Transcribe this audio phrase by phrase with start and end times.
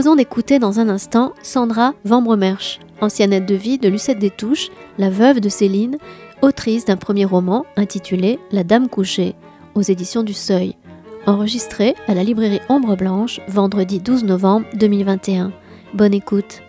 [0.00, 4.70] proposons d'écouter dans un instant Sandra Vambremersch, ancienne aide de vie de Lucette des Touches,
[4.96, 5.98] la veuve de Céline,
[6.40, 9.34] autrice d'un premier roman intitulé La Dame couchée,
[9.74, 10.74] aux éditions du Seuil,
[11.26, 15.52] enregistré à la librairie Ombre Blanche vendredi 12 novembre 2021.
[15.92, 16.62] Bonne écoute.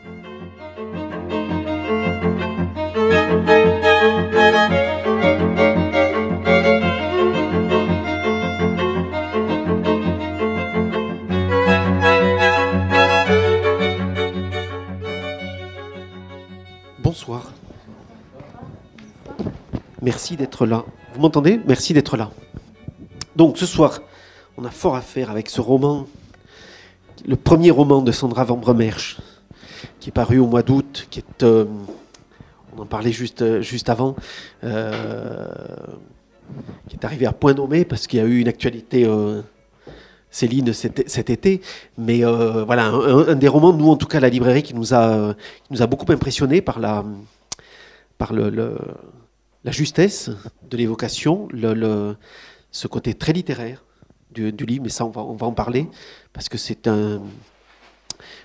[20.04, 20.83] Merci d'être là.
[21.14, 21.60] Vous m'entendez?
[21.68, 22.32] Merci d'être là.
[23.36, 24.01] Donc ce soir,
[24.57, 26.07] on a fort à faire avec ce roman,
[27.27, 29.19] le premier roman de Sandra Van Bremersch,
[30.00, 31.65] qui est paru au mois d'août, qui est, euh,
[32.75, 34.16] on en parlait juste, juste avant,
[34.64, 35.47] euh,
[36.89, 39.05] qui est arrivé à point nommé parce qu'il y a eu une actualité.
[39.05, 39.41] Euh,
[40.33, 41.59] Céline cet, été,
[41.97, 45.35] mais voilà un, des romans, nous en tout cas la librairie, qui nous a,
[45.89, 47.03] beaucoup impressionné par la,
[48.17, 48.77] par le
[49.63, 50.29] la justesse
[50.69, 51.47] de l'évocation,
[52.71, 53.83] ce côté très littéraire
[54.31, 55.87] du, livre, mais ça on va, en parler,
[56.33, 57.21] parce que c'est un...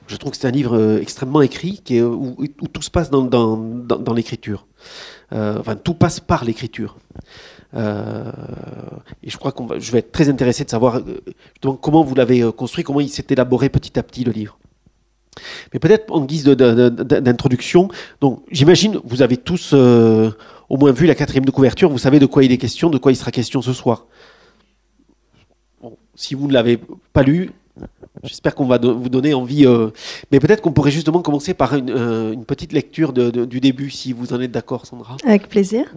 [0.09, 4.67] Je trouve que c'est un livre euh, extrêmement écrit, où, tout se passe dans, l'écriture.
[5.33, 6.97] Euh, enfin, tout passe par l'écriture.
[7.75, 8.31] Euh,
[9.22, 11.03] et je crois va, je vais être très intéressé de savoir
[11.83, 14.59] comment vous l'avez construit, comment il s'est élaboré petit à petit le livre.
[15.72, 17.89] Mais peut-être en guise d'introduction,
[18.20, 19.75] donc j'imagine vous avez tous
[20.69, 22.98] au moins vu la quatrième de couverture, vous savez de quoi il est question, de
[22.98, 24.06] quoi il sera question ce soir.
[26.14, 26.81] si vous ne l'avez
[27.12, 27.50] pas lu,
[28.25, 29.67] j'espère qu'on va vous donner envie.
[29.67, 29.91] Euh,
[30.31, 34.33] mais peut-être qu'on pourrait justement commencer par une, euh, petite lecture du début, si vous
[34.33, 35.17] en êtes d'accord, Sandra.
[35.25, 35.94] Avec plaisir.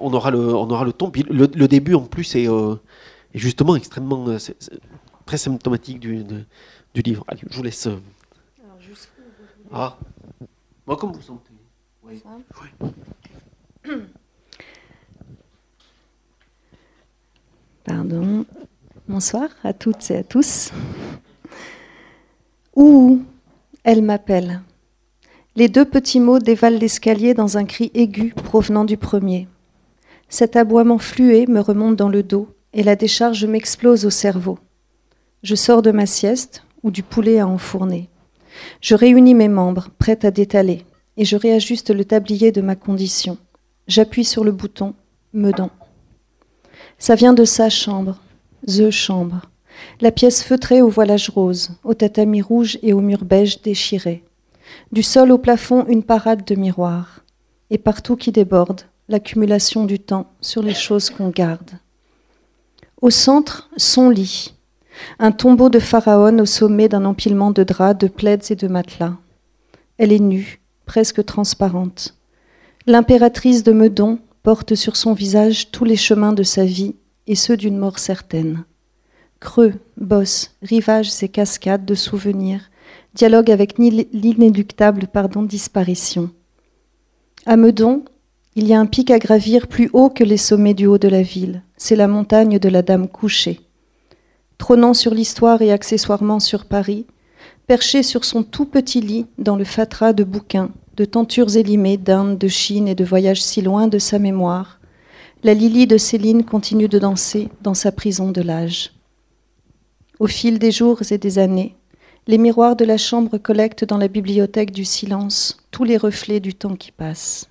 [0.00, 1.10] on aura le, on aura le ton.
[1.28, 2.76] le, début, en plus, est, euh,
[3.34, 4.26] justement extrêmement
[5.26, 6.24] très symptomatique du,
[6.96, 7.24] du livre.
[7.28, 7.86] Allez, je vous laisse.
[7.86, 7.98] Euh,
[8.64, 9.20] Alors, jusqu'où
[9.70, 9.98] Ah,
[10.86, 11.50] moi, comme vous sentez.
[12.02, 12.22] Oui.
[13.84, 13.92] oui.
[17.84, 18.44] Pardon.
[19.08, 20.72] Bonsoir à toutes et à tous.
[22.74, 23.22] Ouh,
[23.84, 24.62] elle m'appelle.
[25.54, 29.48] Les deux petits mots dévalent l'escalier dans un cri aigu provenant du premier.
[30.28, 34.58] Cet aboiement fluet me remonte dans le dos et la décharge m'explose au cerveau.
[35.42, 38.08] Je sors de ma sieste, ou du poulet à enfourner.
[38.80, 40.86] Je réunis mes membres, prête à détaler,
[41.16, 43.38] et je réajuste le tablier de ma condition.
[43.88, 44.94] J'appuie sur le bouton,
[45.32, 45.70] Meudon.
[46.98, 48.22] Ça vient de sa chambre,
[48.68, 49.42] The Chambre,
[50.00, 54.22] la pièce feutrée au voilage rose, au tatami rouge et au mur beige déchiré.
[54.92, 57.24] Du sol au plafond, une parade de miroirs.
[57.70, 61.72] Et partout qui déborde, l'accumulation du temps sur les choses qu'on garde.
[63.02, 64.55] Au centre, son lit,
[65.18, 69.16] un tombeau de pharaon au sommet d'un empilement de draps, de plaids et de matelas.
[69.98, 72.14] Elle est nue, presque transparente.
[72.86, 76.94] L'impératrice de Meudon porte sur son visage tous les chemins de sa vie
[77.26, 78.64] et ceux d'une mort certaine.
[79.40, 82.70] Creux, bosses, rivages et cascades de souvenirs,
[83.14, 86.30] dialogue avec l'inéluctable pardon, disparition.
[87.44, 88.04] À Meudon,
[88.54, 91.08] il y a un pic à gravir plus haut que les sommets du haut de
[91.08, 91.62] la ville.
[91.76, 93.65] C'est la montagne de la Dame couchée
[94.58, 97.06] trônant sur l'histoire et accessoirement sur Paris,
[97.66, 102.38] perché sur son tout petit lit dans le fatras de bouquins, de tentures élimées d'Inde,
[102.38, 104.80] de Chine et de voyages si loin de sa mémoire,
[105.42, 108.92] la Lily de Céline continue de danser dans sa prison de l'âge.
[110.18, 111.76] Au fil des jours et des années,
[112.26, 116.54] les miroirs de la chambre collectent dans la bibliothèque du silence tous les reflets du
[116.54, 117.48] temps qui passe.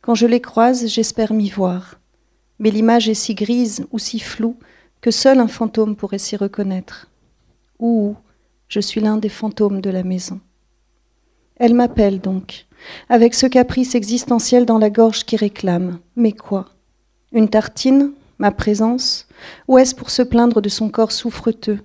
[0.00, 2.00] Quand je les croise, j'espère m'y voir,
[2.58, 4.56] mais l'image est si grise ou si floue
[5.06, 7.06] que seul un fantôme pourrait s'y reconnaître.
[7.78, 8.16] Ou
[8.66, 10.40] je suis l'un des fantômes de la maison.
[11.54, 12.66] Elle m'appelle donc,
[13.08, 16.00] avec ce caprice existentiel dans la gorge qui réclame.
[16.16, 16.70] Mais quoi?
[17.30, 18.14] Une tartine?
[18.40, 19.28] Ma présence?
[19.68, 21.78] Ou est-ce pour se plaindre de son corps souffreteux?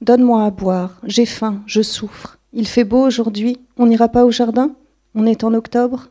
[0.00, 2.38] Donne-moi à boire, j'ai faim, je souffre.
[2.52, 4.76] Il fait beau aujourd'hui, on n'ira pas au jardin?
[5.16, 6.10] On est en octobre?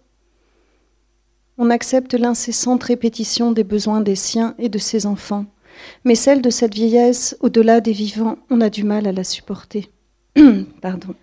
[1.58, 5.46] On accepte l'incessante répétition des besoins des siens et de ses enfants
[6.04, 9.90] mais celle de cette vieillesse, au-delà des vivants, on a du mal à la supporter.
[10.82, 11.16] Pardon.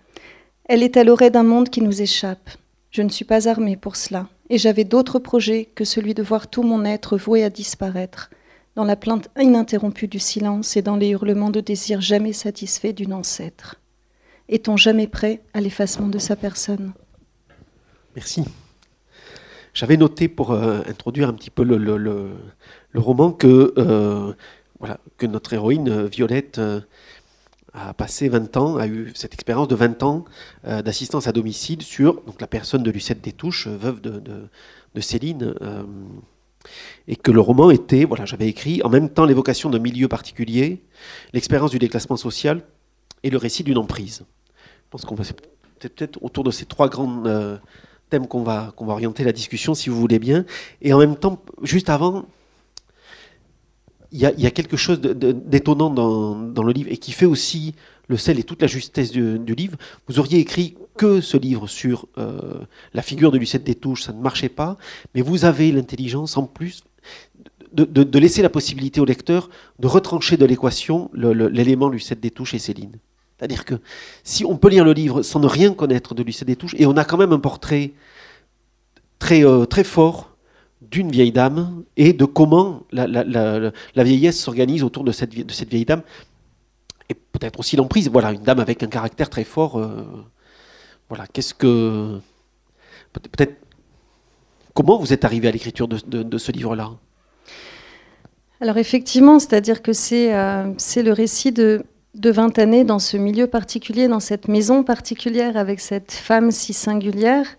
[0.64, 2.50] Elle est à l'oreille d'un monde qui nous échappe.
[2.90, 6.48] Je ne suis pas armée pour cela, et j'avais d'autres projets que celui de voir
[6.48, 8.30] tout mon être voué à disparaître,
[8.74, 13.12] dans la plainte ininterrompue du silence et dans les hurlements de désir jamais satisfaits d'une
[13.12, 13.76] ancêtre.
[14.48, 16.92] Est-on jamais prêt à l'effacement de sa personne?
[18.16, 18.44] Merci.
[19.74, 21.76] J'avais noté pour euh, introduire un petit peu le
[22.94, 23.74] roman que,
[24.78, 26.60] voilà, que notre héroïne Violette
[27.74, 30.24] a passé 20 ans, a eu cette expérience de 20 ans
[30.64, 34.22] d'assistance à domicile sur donc, la personne de Lucette Détouche, veuve de,
[34.94, 35.54] de Céline
[37.06, 40.82] et que le roman était, voilà, j'avais écrit en même temps l'évocation d'un milieu particulier,
[41.32, 42.62] l'expérience du déclassement social
[43.22, 44.24] et le récit d'une emprise.
[44.56, 45.24] Je pense qu'on va
[45.78, 47.56] peut-être autour de ces trois grands euh,
[48.10, 50.44] thèmes qu'on va, qu'on va orienter la discussion, si vous voulez bien.
[50.82, 52.26] Et en même temps, juste avant,
[54.10, 57.74] il y, a, quelque chose d'étonnant dans, dans, le livre et qui fait aussi
[58.08, 59.76] le sel et toute la justesse du, livre.
[60.08, 62.60] Vous auriez écrit que ce livre sur euh,
[62.94, 64.78] la figure de Lucette Détouche, ça ne marchait pas,
[65.14, 66.82] mais vous avez l'intelligence en plus
[67.72, 72.96] de, laisser la possibilité au lecteur de retrancher de l'équation l'élément Lucette Détouche et Céline.
[73.36, 73.74] C'est-à-dire que
[74.24, 76.96] si on peut lire le livre sans ne rien connaître de Lucette Détouche, et on
[76.96, 77.92] a quand même un portrait
[79.18, 80.27] très, euh, très fort
[80.80, 85.70] d'une vieille dame et de comment la, la vieillesse s'organise autour de cette, de cette
[85.70, 86.02] vieille dame,
[87.08, 88.10] et peut-être aussi l'emprise.
[88.10, 89.78] Voilà, une dame avec un caractère très fort.
[89.78, 90.04] Euh,
[91.08, 92.18] voilà, qu'est-ce que.
[93.12, 93.56] Peut-être.
[94.74, 96.90] Comment vous êtes arrivé à l'écriture de, ce livre-là?
[98.60, 101.84] Alors, effectivement, c'est-à-dire que c'est euh, le récit de,
[102.14, 106.72] de 20 années dans ce milieu particulier, dans cette maison particulière, avec cette femme si
[106.72, 107.56] singulière.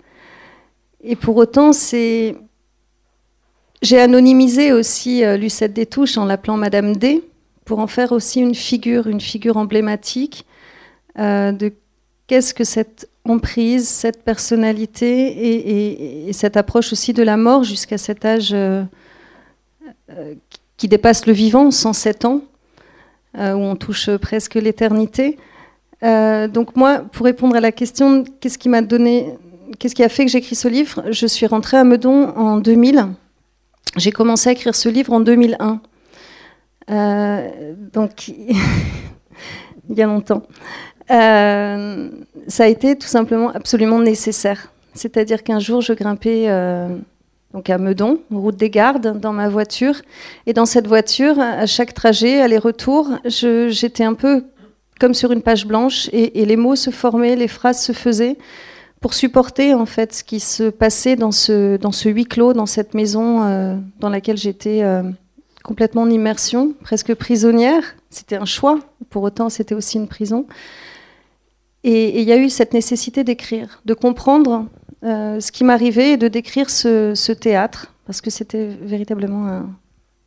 [1.01, 2.37] Et pour autant, c'est.
[3.81, 7.23] J'ai anonymisé aussi euh, Lucette Détouche en l'appelant Madame D
[7.63, 10.45] pour en faire aussi une figure, une figure emblématique
[11.17, 11.71] euh, de
[12.27, 18.25] qu'est-ce que cette emprise, cette personnalité et, cette approche aussi de la mort jusqu'à cet
[18.25, 18.83] âge euh,
[20.77, 22.41] qui dépasse le vivant, 107 ans,
[23.35, 25.37] où on touche presque l'éternité.
[26.01, 29.35] donc moi, pour répondre à la question, qu'est-ce qui m'a donné,
[29.77, 31.03] qu'est-ce qui a fait que j'écris ce livre?
[31.11, 33.09] Je suis rentrée à Meudon en 2000.
[33.97, 35.81] J'ai commencé à écrire ce livre en 2001.
[36.91, 38.27] Euh, donc,
[39.89, 40.43] il y a longtemps.
[41.11, 42.09] Euh,
[42.47, 44.71] ça a été tout simplement absolument nécessaire.
[44.93, 46.87] C'est-à-dire qu'un jour, je grimpais euh,
[47.53, 49.95] donc à Meudon, route des Gardes, dans ma voiture.
[50.45, 54.43] Et dans cette voiture, à chaque trajet, aller-retour, j'étais un peu
[54.99, 58.37] comme sur une page blanche et, les mots se formaient, les phrases se faisaient
[59.01, 62.65] pour supporter en fait ce qui se passait dans ce, dans ce huis clos, dans
[62.65, 64.83] cette maison dans laquelle j'étais
[65.63, 67.95] complètement en immersion, presque prisonnière.
[68.09, 68.79] C'était un choix,
[69.09, 70.45] pour autant c'était aussi une prison.
[71.83, 74.65] Et il y a eu cette nécessité d'écrire, de comprendre
[75.03, 79.63] euh, ce qui m'arrivait et de décrire ce, théâtre, parce que c'était véritablement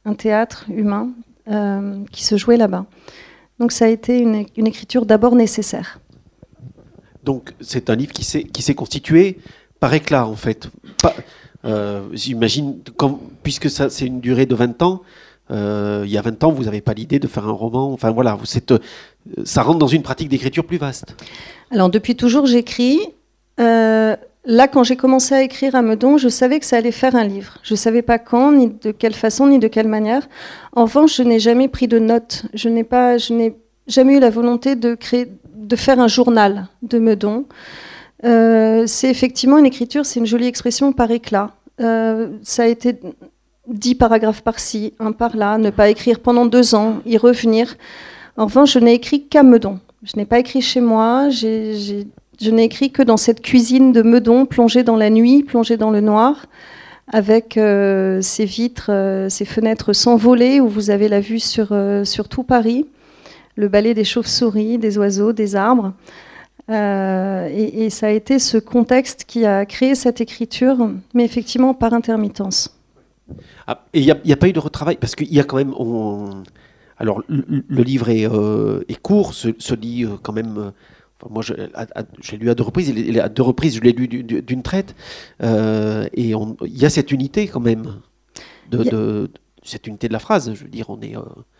[0.04, 1.10] un, théâtre humain
[1.50, 2.86] euh, qui se jouait là-bas.
[3.58, 6.00] Donc ça a été une, écriture d'abord nécessaire.
[7.22, 9.38] Donc c'est un livre qui s'est constitué
[9.80, 10.68] par éclat en fait.
[11.64, 12.78] Euh, j'imagine,
[13.42, 15.02] puisque c'est une durée de 20 ans,
[15.50, 17.92] euh, il y a 20 ans, vous n'avez pas l'idée de faire un roman.
[17.92, 18.38] Enfin voilà,
[18.70, 18.78] euh,
[19.44, 21.14] ça rentre dans une pratique d'écriture plus vaste.
[21.70, 23.00] Alors depuis toujours, j'écris.
[24.44, 27.22] Là, quand j'ai commencé à écrire à Meudon, je savais que ça allait faire un
[27.22, 27.58] livre.
[27.62, 30.28] Je ne savais pas quand, ni de quelle façon, ni de quelle manière.
[30.74, 32.46] En revanche, je n'ai jamais pris de notes.
[32.52, 32.84] Je n'ai
[33.86, 35.28] jamais eu la volonté de créer,
[35.72, 37.46] de faire un journal de Meudon.
[38.22, 41.50] c'est effectivement une écriture, c'est une jolie expression par éclat.
[41.78, 42.98] ça a été
[43.68, 47.76] dix paragraphes par-ci, un par-là, ne pas écrire pendant deux ans, y revenir.
[48.36, 49.78] En revanche, je n'ai écrit qu'à Meudon.
[50.02, 54.46] Je n'ai pas écrit chez moi, je n'ai écrit que dans cette cuisine de Meudon,
[54.46, 56.46] plongée dans la nuit, plongée dans le noir,
[57.12, 62.04] avec euh, vitres, euh, ces fenêtres sans voler, où vous avez la vue sur, euh,
[62.04, 62.86] sur tout Paris,
[63.56, 65.92] le balai des chauves-souris, des oiseaux, des arbres.
[66.68, 72.76] et, ça a été ce contexte qui a créé cette écriture, mais effectivement par intermittence.
[73.66, 75.74] Ah, et il n'y a, pas eu de retravail Parce qu'il y a quand même.
[76.98, 80.58] Alors, le, livre est, euh, court, se, lit euh, quand même.
[80.58, 80.70] Euh,
[81.30, 82.92] moi, j'ai lu à deux reprises.
[83.18, 84.94] à deux reprises, je l'ai lu d'une traite.
[85.40, 88.00] et il y a cette unité quand même.
[88.70, 89.30] De,
[89.64, 90.52] cette unité de la phrase.
[90.54, 91.14] Je veux dire, on est.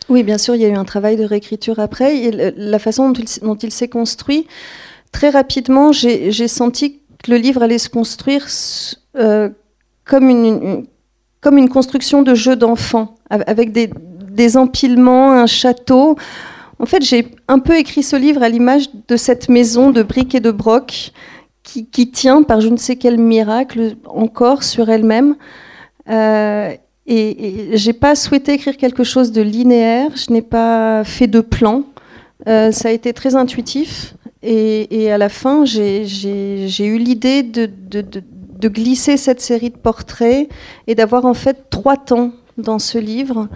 [0.08, 2.16] Oui, bien sûr, il y a eu un travail de réécriture après.
[2.16, 4.46] Et la façon dont il, s'est construit,
[5.12, 8.46] très rapidement, j'ai senti que le livre allait se construire
[10.04, 10.86] comme une,
[11.42, 16.16] comme une construction de jeu d'enfant, avec des, empilements, un château.
[16.78, 20.34] En fait, j'ai un peu écrit ce livre à l'image de cette maison de briques
[20.34, 21.12] et de broc
[21.62, 25.36] qui, tient par je ne sais quel miracle encore sur elle-même.
[26.08, 26.74] Euh,
[27.06, 31.40] et, et j'ai pas souhaité écrire quelque chose de linéaire, je n'ai pas fait de
[31.40, 31.84] plan.
[32.48, 34.14] Euh, ça a été très intuitif.
[34.44, 36.04] Et, à la fin, j'ai
[36.80, 37.68] eu l'idée de,
[38.68, 40.48] glisser cette série de portraits
[40.86, 43.48] et d'avoir en fait trois temps dans ce livre,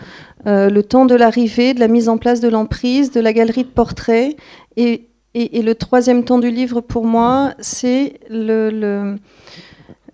[0.46, 3.64] euh, le temps de l'arrivée, de la mise en place de l'emprise, de la galerie
[3.64, 4.36] de portraits.
[4.76, 9.16] Et, le troisième temps du livre, pour moi, c'est le,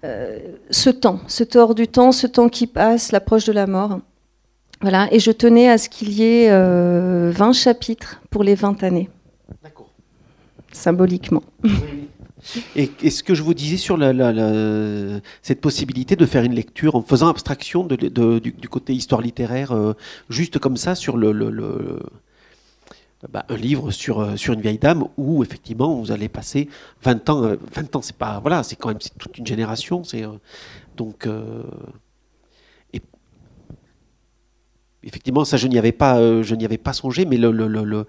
[0.03, 4.01] ce temps, ce temps du temps, ce temps qui passe, l'approche de la mort.
[4.83, 8.83] Voilà, et je tenais à ce qu'il y ait 20 euh, chapitres pour les 20
[8.83, 9.09] années.
[9.63, 9.89] D'accord.
[10.73, 11.45] Symboliquement.
[12.75, 13.97] Et, ce que je vous disais sur
[15.43, 19.93] cette possibilité de faire une lecture en faisant abstraction du, côté histoire littéraire, euh,
[20.29, 21.31] juste comme ça, sur le,
[23.31, 26.69] bah, un livre sur, euh, sur une vieille dame où effectivement vous allez passer
[27.03, 27.57] 20 ans.
[27.75, 28.41] 20 ans, c'est pas.
[28.41, 30.05] Voilà, c'est quand même toute une génération.
[30.05, 30.25] C'est,
[30.97, 31.27] donc
[35.05, 37.67] effectivement, ça, je n'y avais pas, euh, je n'y avais pas songé, mais le, le,
[37.67, 38.07] le,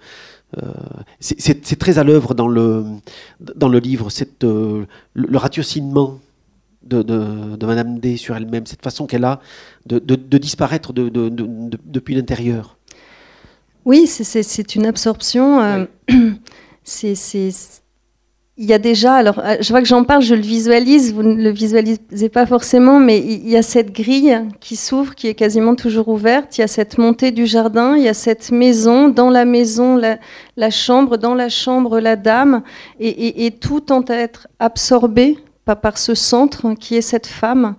[0.58, 0.72] euh,
[1.20, 2.86] c'est très à l'œuvre dans le,
[3.40, 6.20] dans le livre, cette, euh, le, ratiocinement
[6.84, 9.40] de, de, de, Madame D sur elle-même, cette façon qu'elle a
[9.86, 12.78] de, de disparaître depuis l'intérieur.
[13.86, 15.88] Oui, c'est une absorption.
[16.84, 17.16] c'est
[18.56, 21.24] il y a déjà, alors euh, je vois que j'en parle, je le visualise, vous
[21.24, 25.34] ne le visualisez pas forcément, mais il y a cette grille qui s'ouvre, qui est
[25.34, 29.10] quasiment toujours ouverte, il y a cette montée du jardin, il y a cette maison,
[29.10, 32.62] dans la maison la, chambre, dans la chambre la dame,
[33.00, 37.76] et, tout tente à être absorbé par, par, ce centre qui est cette femme.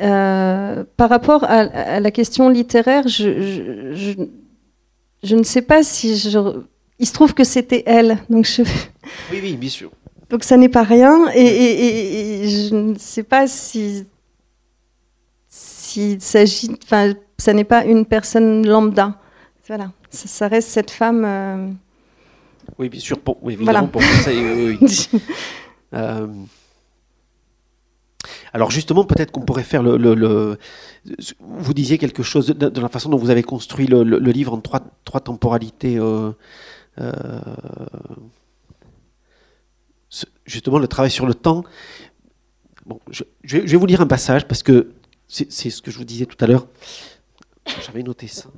[0.00, 4.14] Euh, par rapport à, la question littéraire, je, je, je,
[5.34, 6.38] ne sais pas si je...
[6.98, 8.62] Il se trouve que c'était elle, donc je...
[9.32, 9.90] Oui, oui, bien sûr.
[10.28, 14.06] Donc ça n'est pas rien, et, je ne sais pas si
[15.48, 19.18] s'il s'agit, enfin, ça n'est pas une personne lambda.
[19.66, 21.24] Voilà, ça, reste cette femme.
[21.24, 21.68] Euh,
[22.78, 24.30] oui, bien sûr, pour, oui, évidemment, pour ça.
[25.92, 26.28] Euh,
[28.52, 30.58] alors justement, peut-être qu'on pourrait faire le,
[31.40, 35.20] Vous disiez quelque chose de, la façon dont vous avez construit le, livre en trois,
[35.20, 35.98] temporalités.
[35.98, 36.32] Euh,
[40.44, 41.64] justement le travail sur le temps.
[42.86, 44.92] Bon, je, vais vous lire un passage parce que
[45.28, 46.66] c'est ce que je vous disais tout à l'heure.
[47.86, 48.48] J'avais noté ça.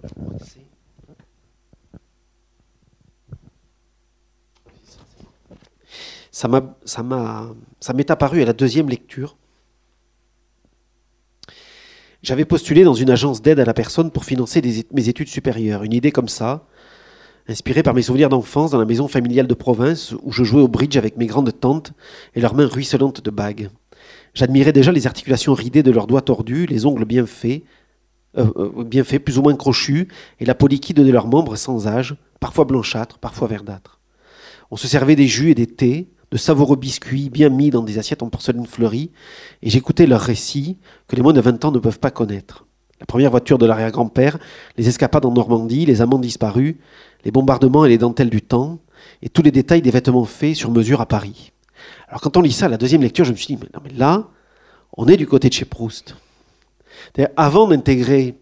[6.31, 9.37] Ça m'est apparu à la deuxième lecture.
[12.23, 14.63] J'avais postulé dans une agence d'aide à la personne pour financer
[14.93, 15.83] mes études supérieures.
[15.83, 16.67] Une idée comme ça,
[17.49, 20.69] inspiré par mes souvenirs d'enfance dans la maison familiale de province où je jouais au
[20.69, 21.93] bridge avec mes grandes tantes
[22.37, 23.71] et leurs mains ruisselantes de bagues.
[24.35, 27.65] J'admirais déjà les articulations ridées de leurs doigts tordus, les ongles bien faits,
[28.39, 30.07] euh, euh, bien faits, plus ou moins crochus,
[30.39, 34.01] et la peau liquide de leurs membres sans âge, parfois blanchâtres, parfois verdâtres.
[34.71, 37.99] On se servait des jus et des thés, de savoureux biscuits bien mis dans des
[37.99, 39.13] assiettes en porcelaine fleurie,
[39.63, 42.65] et j'écoutais leurs récits que les moins de vingt ans ne peuvent pas connaître.
[42.99, 44.39] La première voiture de l'arrière-grand-père,
[44.79, 46.77] les escapades en Normandie, les amants disparus,
[47.25, 48.79] les bombardements et les dentelles du temps,
[49.21, 51.53] et tous les détails des vêtements faits sur mesure à Paris.
[52.09, 54.29] Alors quand on lit ça, la deuxième lecture, je me suis dit, mais non là,
[54.97, 56.17] on est du côté de chez Proust.
[57.37, 58.39] Avant d'intégrer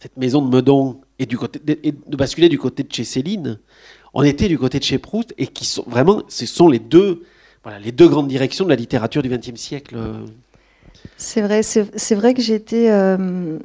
[0.00, 3.58] cette maison de Meudon et, de, basculer du côté de chez Céline,
[4.14, 7.24] on était du côté de chez Proust et qui sont vraiment, ce sont les deux,
[7.62, 9.96] voilà, les deux grandes directions de la littérature du XXe siècle.
[11.16, 13.58] C'est vrai, c'est vrai que j'étais euh,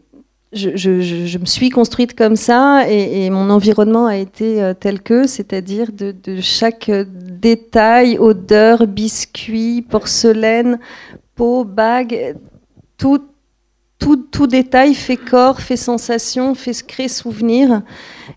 [0.53, 5.91] je, me suis construite comme ça et, mon environnement a été euh, tel que, c'est-à-dire
[5.91, 10.79] de, chaque détail, odeur, biscuit, porcelaine,
[11.35, 12.35] peau, bague,
[12.97, 13.23] tout,
[13.99, 17.81] tout, détail fait corps, fait sensation, fait créer souvenir.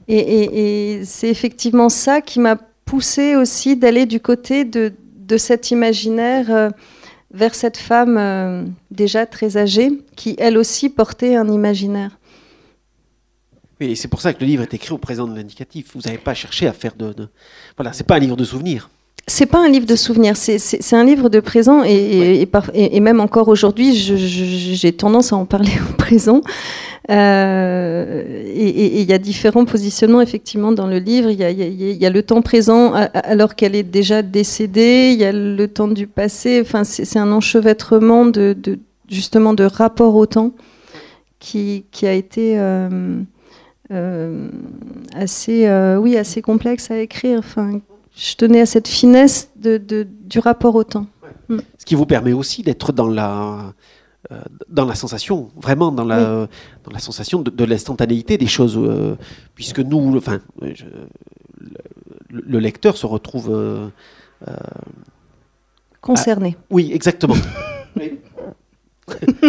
[0.08, 4.92] Et, c'est effectivement ça qui m'a poussé aussi d'aller du côté de,
[5.38, 6.50] cet imaginaire.
[6.50, 6.68] Euh,
[7.32, 12.18] vers cette femme euh, déjà très âgée, qui elle aussi portait un imaginaire.
[13.80, 15.92] Oui, et c'est pour ça que le livre est écrit au présent de l'indicatif.
[15.94, 17.28] Vous n'avez pas cherché à faire de,
[17.76, 18.90] Voilà, c'est pas un livre de souvenirs.
[19.28, 23.46] C'est pas un livre de souvenirs, c'est un livre de présent et, et, même encore
[23.46, 26.42] aujourd'hui, j'ai tendance à en parler au présent.
[27.10, 28.22] Euh,
[28.54, 31.30] et il y a différents positionnements effectivement dans le livre.
[31.30, 35.10] Il y, a, le temps présent alors qu'elle est déjà décédée.
[35.12, 36.60] Il y a le temps du passé.
[36.60, 38.56] Enfin, c'est un enchevêtrement de,
[39.08, 40.52] justement de rapport au temps
[41.38, 43.20] qui, a été euh,
[43.92, 44.48] euh,
[45.14, 47.38] assez, oui, assez complexe à écrire.
[47.40, 47.80] Enfin,
[48.16, 51.06] je tenais à cette finesse de, du rapport au temps.
[51.48, 51.58] Mm.
[51.78, 53.74] Ce qui vous permet aussi d'être dans la
[54.30, 56.46] euh, dans la sensation, vraiment dans la,
[56.84, 59.16] dans la sensation de, l'instantanéité des choses, euh,
[59.56, 60.38] puisque nous, enfin,
[62.30, 63.88] le, lecteur se retrouve euh,
[66.00, 66.56] concerné.
[66.70, 67.34] oui, exactement.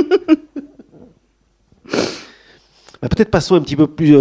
[3.02, 4.16] Bah, peut-être passons un petit peu plus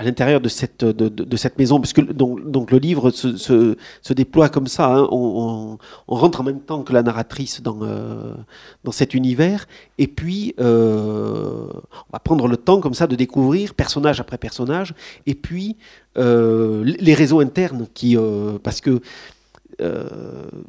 [0.00, 4.48] à l'intérieur de cette, de, cette maison, puisque donc, donc le livre se, se, déploie
[4.48, 4.86] comme ça.
[4.96, 5.06] Hein.
[5.12, 5.76] On,
[6.08, 8.32] rentre en même temps que la narratrice dans, euh,
[8.82, 13.74] dans cet univers, et puis euh, on va prendre le temps comme ça de découvrir
[13.74, 14.94] personnage après personnage,
[15.26, 15.76] et puis
[16.16, 18.16] euh, les réseaux internes qui,
[18.62, 19.02] parce que
[19.80, 20.04] euh,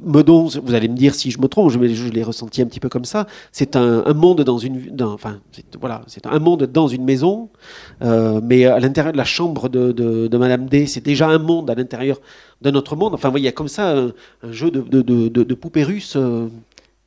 [0.03, 2.79] Meudon, vous allez me dire si je me trompe, je, je l'ai ressenti un petit
[2.79, 3.27] peu comme ça.
[3.51, 5.39] C'est un, monde dans une, enfin,
[5.79, 7.49] voilà, c'est un monde dans une maison,
[8.01, 11.69] euh, mais à l'intérieur de la chambre de, de, Madame D, c'est déjà un monde
[11.69, 12.19] à l'intérieur
[12.61, 13.13] de notre monde.
[13.13, 16.15] Enfin, il y a comme ça un, jeu de, de, poupées russes.
[16.15, 16.47] Euh.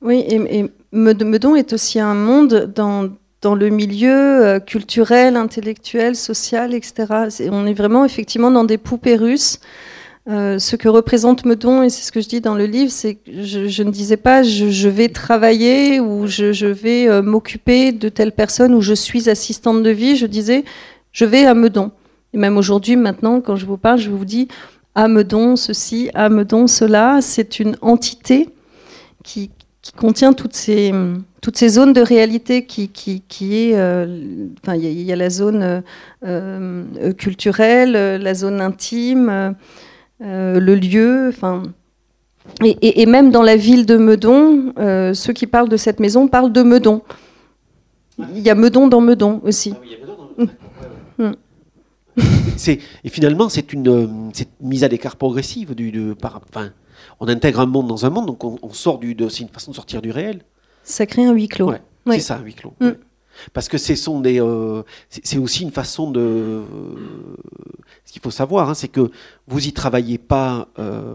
[0.03, 3.09] Oui, et, Meudon est aussi un monde dans
[3.43, 7.05] dans le milieu culturel, intellectuel, social, etc.
[7.53, 9.61] on est vraiment effectivement dans des poupées russes.
[10.27, 13.17] Euh, ce que représente Meudon, et c'est ce que je dis dans le livre, c'est
[13.17, 18.33] que je, ne disais pas je, vais travailler ou je, vais euh, m'occuper de telle
[18.33, 20.17] personne ou je suis assistante de vie.
[20.17, 20.65] Je disais
[21.13, 21.93] je vais à Meudon.
[22.33, 24.49] Et même aujourd'hui, maintenant, quand je vous parle, je vous dis
[24.95, 27.19] à Meudon ceci, à Meudon cela.
[27.21, 28.49] C'est une entité
[29.23, 29.51] qui,
[29.99, 30.93] contient toutes ces,
[31.43, 33.77] toutes ces zones de réalité qui, qui, qui est.
[33.77, 35.83] Euh, enfin, il y, a la zone
[37.19, 39.55] culturelle, la zone intime.
[40.23, 41.63] Euh, le lieu, enfin.
[42.63, 46.53] Et, même dans la ville de Meudon, euh, ceux qui parlent de cette maison parlent
[46.53, 47.01] de Meudon.
[48.19, 49.75] Il y a Meudon dans Meudon aussi.
[52.69, 54.31] et finalement, c'est une,
[54.61, 55.75] mise à l'écart progressive.
[55.75, 56.71] Du, de, par, enfin,
[57.19, 59.17] on intègre un monde dans un monde, donc on, sort du.
[59.31, 60.43] C'est une façon de sortir du réel.
[60.83, 61.73] Ça crée un huis clos.
[62.07, 62.75] C'est ça, un huis clos.
[62.81, 62.91] Mm.
[63.53, 66.63] Parce que c'est euh, c'est aussi une façon de.
[68.05, 69.11] ce qu'il faut savoir, hein, c'est que
[69.47, 71.15] vous y travaillez pas euh,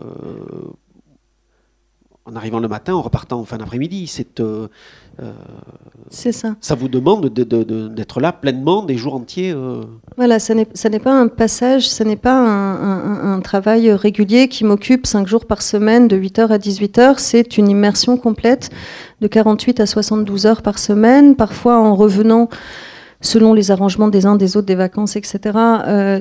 [2.26, 4.08] en arrivant le matin, en repartant en fin d'après-midi.
[4.08, 4.42] C'est
[5.22, 5.32] euh, euh,
[6.10, 6.56] c'est ça.
[6.62, 9.52] Ça vous demande d'être là pleinement des jours entiers.
[9.52, 9.84] Euh.
[10.18, 10.66] Voilà, ça n'est
[11.00, 16.08] pas un passage, ce n'est pas un, travail régulier qui m'occupe 5 jours par semaine
[16.08, 17.16] de 8h à 18h.
[17.18, 18.70] C'est une immersion complète
[19.22, 22.50] de 48 à 72 heures par semaine, parfois en revenant
[23.22, 25.40] selon les arrangements des uns, des autres, des vacances, etc.,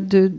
[0.00, 0.32] de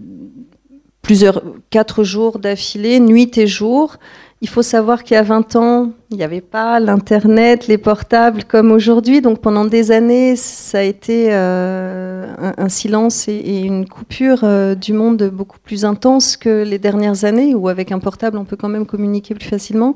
[1.02, 3.98] plusieurs, 4 jours d'affilée, nuit et jour.
[4.42, 8.46] Il faut savoir qu'il y a 20 ans, il n'y avait pas l'Internet, les portables
[8.46, 9.20] comme aujourd'hui.
[9.20, 14.94] Donc pendant des années, ça a été euh, un, silence et, une coupure euh, du
[14.94, 18.70] monde beaucoup plus intense que les dernières années, où avec un portable, on peut quand
[18.70, 19.96] même communiquer plus facilement.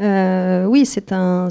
[0.00, 1.48] Euh, oui, c'est un,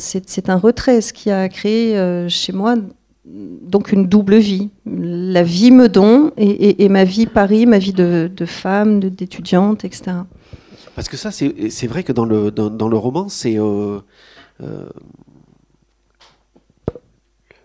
[0.58, 2.76] retrait, ce qui a créé chez moi
[3.24, 4.70] donc une double vie.
[4.86, 10.12] La vie me donne et, ma vie Paris, ma vie de, de femme, d'étudiante, etc.
[10.96, 13.58] Parce que ça, c'est vrai que dans le, dans, le roman, c'est.
[13.58, 14.00] Euh,
[14.62, 14.90] euh,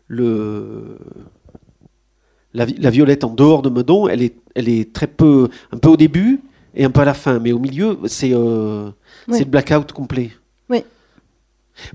[0.06, 0.98] le.
[2.54, 5.96] La, violette en dehors de Meudon, elle est, elle est très peu, un peu au
[5.98, 6.40] début
[6.74, 8.90] et un peu à la fin, mais au milieu, c'est euh,
[9.28, 10.30] le blackout complet.
[10.70, 10.82] Oui.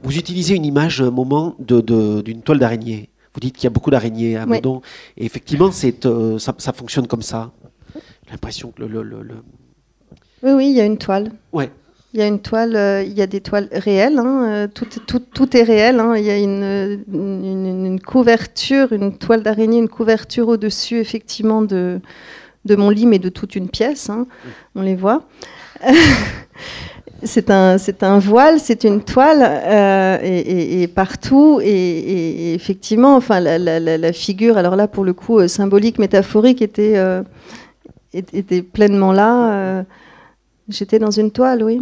[0.03, 3.09] Vous utilisez une image à un moment d'une de, toile d'araignée.
[3.33, 4.81] Vous dites qu'il y a beaucoup d'araignées à Meudon.
[5.17, 5.69] Et effectivement,
[6.05, 7.51] euh, ça, ça, fonctionne comme ça.
[7.95, 9.35] J'ai l'impression que le, le,
[10.43, 11.31] oui, oui, il y a une toile.
[11.53, 11.69] Ouais.
[12.13, 14.85] Il y a une toile, euh, il y a des toiles réelles, hein, euh, tout,
[14.85, 16.01] tout, tout, est réel.
[16.01, 16.15] Hein.
[16.17, 22.01] il y a une, une, couverture, une toile d'araignée, une couverture au-dessus, effectivement, de,
[22.65, 24.09] de mon lit, mais de toute une pièce.
[24.09, 24.27] Hein.
[24.75, 25.23] On les voit.
[27.23, 27.77] c'est un,
[28.19, 34.75] voile, c'est une toile, euh, et, partout, et, effectivement, enfin, la, la, la, figure, alors
[34.75, 37.01] là, pour le coup, symbolique, métaphorique, était,
[38.11, 39.85] était pleinement là.
[40.71, 41.81] J'étais dans une toile, oui.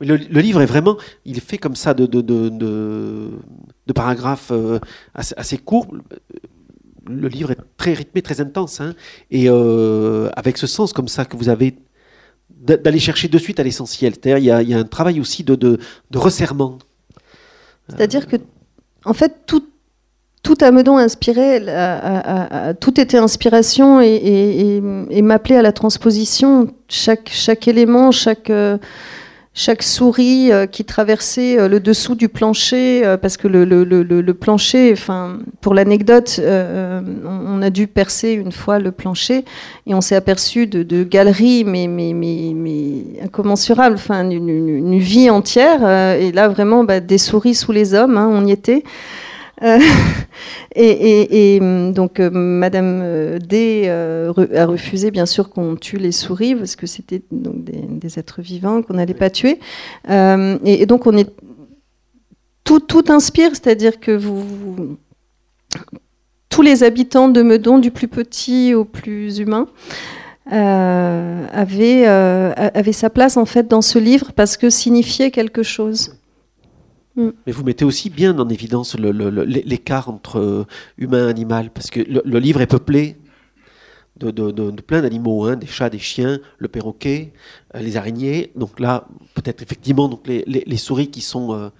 [0.00, 4.78] Le, livre est vraiment, il est fait comme ça de, de, de, paragraphes euh,
[5.14, 5.88] assez, courts.
[7.06, 8.94] Le livre est très rythmé, très intense, hein.
[9.30, 11.76] et euh, avec ce sens comme ça que vous avez
[12.48, 14.14] d'aller chercher de suite à l'essentiel.
[14.14, 15.78] C'est-à-dire il y, a un travail aussi de, de,
[16.14, 16.78] resserrement.
[17.88, 18.36] C'est-à-dire que,
[19.04, 19.68] en fait, tout,
[20.44, 21.60] tout à Meudon inspiré,
[22.78, 24.80] tout était inspiration et,
[25.22, 26.68] m'appelait à la transposition.
[26.86, 28.76] Chaque, chaque élément, chaque, euh,
[29.54, 34.34] chaque souris euh, qui traversait euh, le dessous du plancher, parce que le, le, le,
[34.34, 39.46] plancher, enfin, pour l'anecdote, on, a dû percer une fois le plancher
[39.86, 45.88] et on s'est aperçu de, galeries, mais, mais, mais, mais incommensurables, enfin, une, vie entière.
[46.18, 48.84] et là, vraiment, bah, des souris sous les hommes, hein, on y était.
[49.64, 49.78] Euh,
[50.76, 56.54] et, hum, donc euh, Madame euh, D a refusé bien sûr qu'on tue les souris
[56.54, 59.58] parce que c'était donc des, êtres vivants qu'on n'allait pas tuer.
[60.08, 61.30] et, donc on est
[62.64, 64.96] tout, tout inspire, c'est-à-dire que vous
[66.54, 69.66] tous les habitants de Meudon, du plus petit au plus humain,
[70.52, 75.62] euh, avait, euh, avait sa place en fait dans ce livre parce que signifiait quelque
[75.62, 76.14] chose.
[77.16, 77.30] Mm.
[77.46, 80.66] Mais vous mettez aussi bien en évidence l'écart entre euh,
[80.98, 83.16] humain et animal, parce que le, livre est peuplé
[84.18, 87.32] de, de, plein d'animaux, hein, des chats, des chiens, le perroquet,
[87.74, 88.52] les araignées.
[88.56, 91.70] Donc là, peut-être effectivement donc les, les, souris qui sont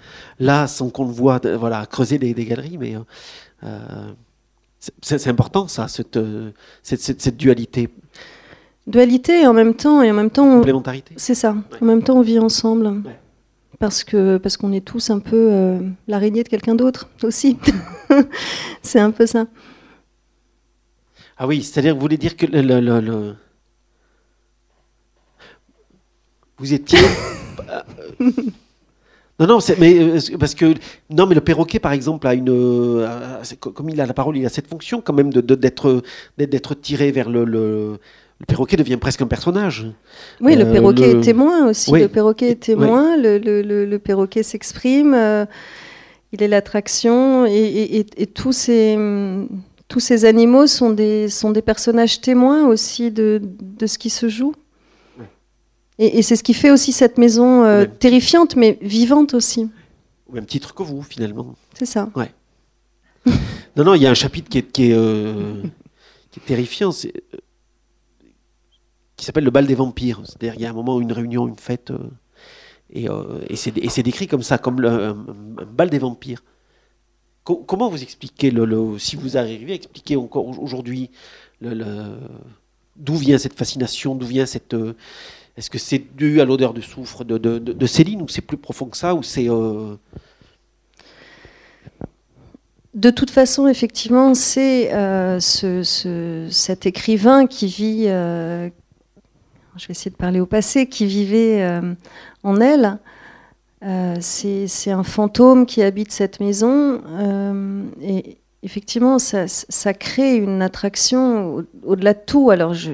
[0.40, 2.97] là sans qu'on le voit, voilà, creuser des, des galeries, mais
[5.01, 6.18] c'est important ça, cette,
[6.83, 7.88] cette, cette dualité
[8.87, 11.14] dualité et en même temps et en même temps complémentarité.
[11.16, 11.57] C'est ça.
[11.81, 13.03] En même temps, on vit ensemble.
[13.85, 17.59] Parce que parce qu'on est tous un peu euh, l'araignée de quelqu'un d'autre aussi.
[18.83, 19.44] c'est un peu ça.
[21.37, 23.35] Ah oui, c'est-à-dire vous voulez dire que le,
[26.57, 26.99] vous étiez
[29.38, 30.73] Non, non, mais euh, parce que
[31.11, 34.47] non, mais le perroquet, par exemple, a une, euh, comme il a la parole, il
[34.47, 36.03] a cette fonction quand même de d'être
[36.38, 37.99] d'être tiré vers le
[38.44, 39.87] le perroquet devient presque un personnage.
[40.42, 41.90] Oui, le euh, perroquet est témoin aussi.
[41.90, 45.46] Le perroquet est témoin, le, perroquet s'exprime, euh,
[46.33, 48.04] il est l'attraction, et,
[48.35, 48.98] tous, ces,
[49.88, 54.28] tous ces animaux sont des, sont des personnages témoins aussi de, de ce qui se
[54.28, 54.54] joue.
[55.98, 59.70] Et, c'est ce qui fait aussi cette maison euh, terrifiante, mais vivante aussi.
[60.28, 61.54] Au même titre que vous, finalement.
[61.72, 62.11] C'est ça.
[62.14, 62.30] Ouais.
[63.76, 64.96] non, non, il y a un chapitre qui est, qui est,
[66.30, 66.92] qui est terrifiant.
[66.92, 67.12] C'est
[69.16, 70.20] qui s'appelle le bal des vampires.
[70.24, 71.98] C'est-à-dire, il y a un moment, une réunion, une fête, euh,
[72.96, 76.42] euh, et, c'est décrit comme ça, comme le, un, bal des vampires.
[77.44, 81.11] comment vous expliquez, le, si vous arrivez à expliquer encore aujourd'hui
[81.61, 84.74] d'où vient cette fascination, d'où vient cette...
[84.74, 84.94] Euh,
[85.57, 88.96] est-ce que c'est dû à l'odeur de soufre de, Céline, ou c'est plus profond que
[88.96, 89.46] ça, ou c'est...
[92.94, 94.90] De toute façon, effectivement, c'est
[95.40, 98.09] ce, cet écrivain qui vit,
[99.77, 101.95] je vais essayer de parler au passé, qui vivait euh,
[102.43, 102.99] en elle.
[103.85, 107.03] Euh, c'est un fantôme qui habite cette maison.
[107.07, 112.51] Euh, et effectivement, ça, crée une attraction au-delà de tout.
[112.51, 112.93] Alors, je,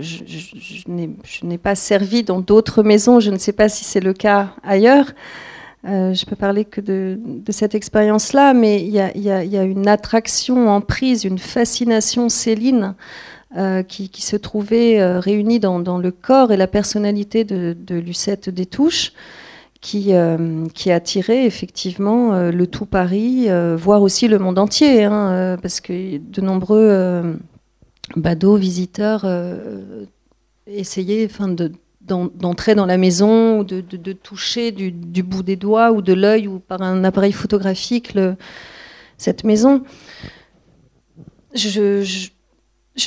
[0.88, 5.12] n'ai pas servi dans d'autres maisons, je ne sais pas si c'est le cas ailleurs.
[5.85, 10.81] je peux parler que de, cette expérience-là, mais il y, y a, une attraction en
[10.81, 12.95] prise, une fascination Céline
[13.56, 19.12] euh, qui, se trouvait euh, réunie dans, le corps et la personnalité de, Lucette Détouche,
[19.80, 26.18] qui, euh, attirait effectivement le tout Paris, voire aussi le monde entier, hein, parce que
[26.18, 27.24] de nombreux
[28.14, 29.26] badauds, visiteurs
[30.68, 31.28] essayaient
[32.02, 36.60] d'entrer dans la maison, ou de, toucher du, bout des doigts ou de l'œil ou
[36.60, 38.16] par un appareil photographique
[39.18, 39.82] cette maison.
[41.52, 42.30] je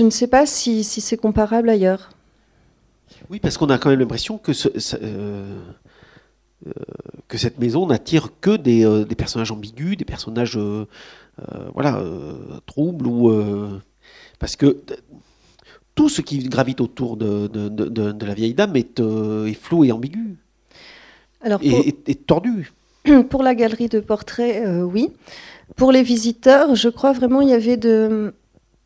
[0.01, 2.10] ne sais pas si, c'est comparable ailleurs.
[3.29, 5.60] Oui, parce qu'on a quand même l'impression que, euh,
[6.65, 6.71] euh,
[7.27, 10.58] que cette maison n'attire que des, euh, personnages ambigus, des personnages
[11.73, 12.01] voilà,
[12.65, 13.32] troubles, ou,
[14.39, 14.82] parce que
[15.95, 19.01] tout ce qui gravite autour de, la vieille dame est,
[19.53, 20.38] flou et ambigu,
[21.41, 22.71] Alors et, et, tordu.
[23.29, 25.12] Pour la galerie de portraits, oui.
[25.75, 28.34] Pour les visiteurs, je crois vraiment il y avait de...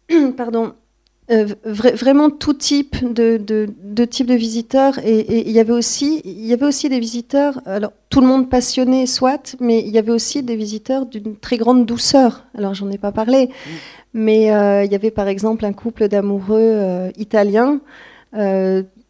[0.37, 0.73] Pardon,
[1.29, 6.21] euh, vraiment tout type de, de, de, type de visiteurs et, il y avait aussi
[6.23, 9.97] il y avait aussi des visiteurs alors tout le monde passionné soit mais il y
[9.97, 12.45] avait aussi des visiteurs d'une très grande douceur.
[12.57, 13.49] Alors j'en ai pas parlé
[14.13, 17.81] mais euh, il y avait par exemple un couple d'amoureux euh, italiens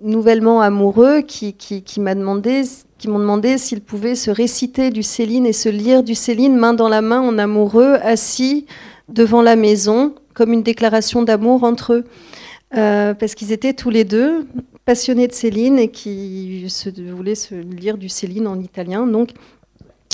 [0.01, 2.63] nouvellement amoureux qui, qui, qui m'a demandé
[2.97, 6.73] qui m'ont demandé s'ils pouvaient se réciter du Céline et se lire du Céline main
[6.73, 8.65] dans la main en amoureux assis
[9.07, 12.03] devant la maison comme une déclaration d'amour entre eux.
[12.75, 14.45] Euh, parce qu'ils étaient tous les deux
[14.85, 16.63] passionnés de Céline et qui
[17.09, 19.07] voulaient se lire du Céline en italien.
[19.07, 19.31] Donc,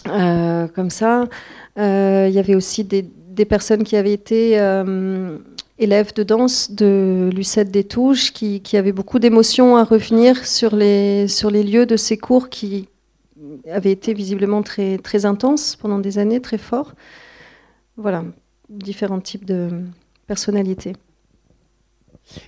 [0.07, 1.27] euh, comme ça,
[1.77, 3.03] euh, il y avait aussi des,
[3.45, 4.53] personnes qui avaient été
[5.77, 11.27] élèves de danse de Lucette Détouche, qui, qui avaient beaucoup d'émotions à revenir sur les,
[11.27, 12.88] sur les lieux de ces cours qui
[13.69, 16.93] avaient été visiblement très, très intenses pendant des années, très forts.
[17.97, 18.23] Voilà,
[18.69, 19.69] différents types de,
[20.27, 20.93] personnalité.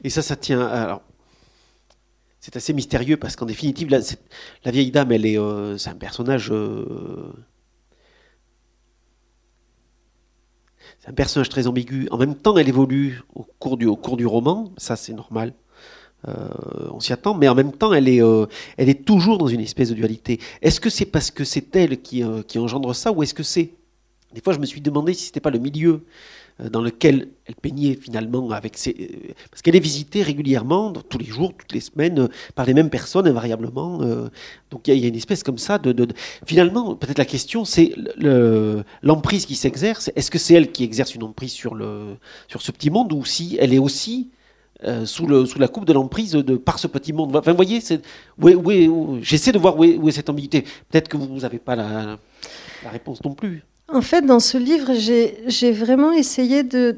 [0.03, 0.65] Et ça, ça tient.
[0.65, 1.01] Alors,
[2.39, 6.51] c'est assez mystérieux parce qu'en définitive, la, vieille dame, elle est, euh, c'est un personnage.
[6.51, 7.33] Euh,
[10.99, 12.07] c'est un personnage très ambigu.
[12.11, 14.71] En même temps, elle évolue au cours du, au cours du roman.
[14.77, 15.53] Ça, c'est normal.
[16.27, 16.47] Euh,
[16.91, 18.21] on s'y attend, mais en même temps, elle est,
[18.77, 20.39] elle est toujours dans une espèce de dualité.
[20.61, 23.71] Est-ce que c'est parce que c'est elle qui, qui engendre ça, ou est-ce que c'est?
[24.33, 26.03] Des fois, je me suis demandé si c'était pas le milieu
[26.59, 28.91] dans lequel elle peignait finalement avec ses...
[28.91, 32.73] Euh, parce qu'elle est visitée régulièrement, tous les jours, toutes les semaines, euh, par les
[32.73, 33.99] mêmes personnes invariablement.
[34.71, 36.07] Donc il y, a une espèce comme ça de...
[36.45, 37.93] Finalement, peut-être la question, c'est
[39.01, 40.11] l'emprise qui s'exerce.
[40.15, 42.15] Est-ce que c'est elle qui exerce une emprise sur, le,
[42.47, 44.29] sur ce petit monde ou si elle est aussi
[45.05, 47.35] sous, le, sous la coupe de l'emprise de, par ce petit monde?
[47.35, 47.81] Enfin, voyez,
[49.21, 50.61] j'essaie de voir où est, cette ambiguïté.
[50.89, 52.17] Peut-être que vous n'avez pas la,
[52.91, 53.63] réponse non plus.
[53.87, 56.97] En fait, dans ce livre, j'ai vraiment essayé de,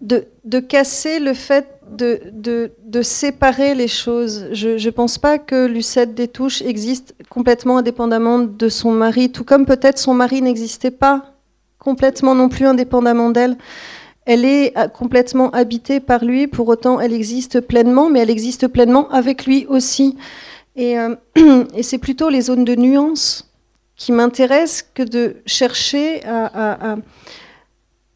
[0.00, 4.46] de, casser le fait de, de, séparer les choses.
[4.52, 9.66] Je ne pense pas que Lucette Détouche existe complètement indépendamment de son mari, tout comme
[9.66, 11.32] peut-être son mari n'existait pas
[11.78, 13.56] complètement non plus indépendamment d'elle.
[14.26, 18.66] Elle est euh, complètement habitée par lui, pour autant elle existe pleinement, mais elle existe
[18.66, 20.16] pleinement avec lui aussi.
[20.74, 21.14] Et, euh,
[21.74, 23.45] et c'est plutôt les zones de nuance
[23.96, 26.96] qui m'intéresse que de chercher à,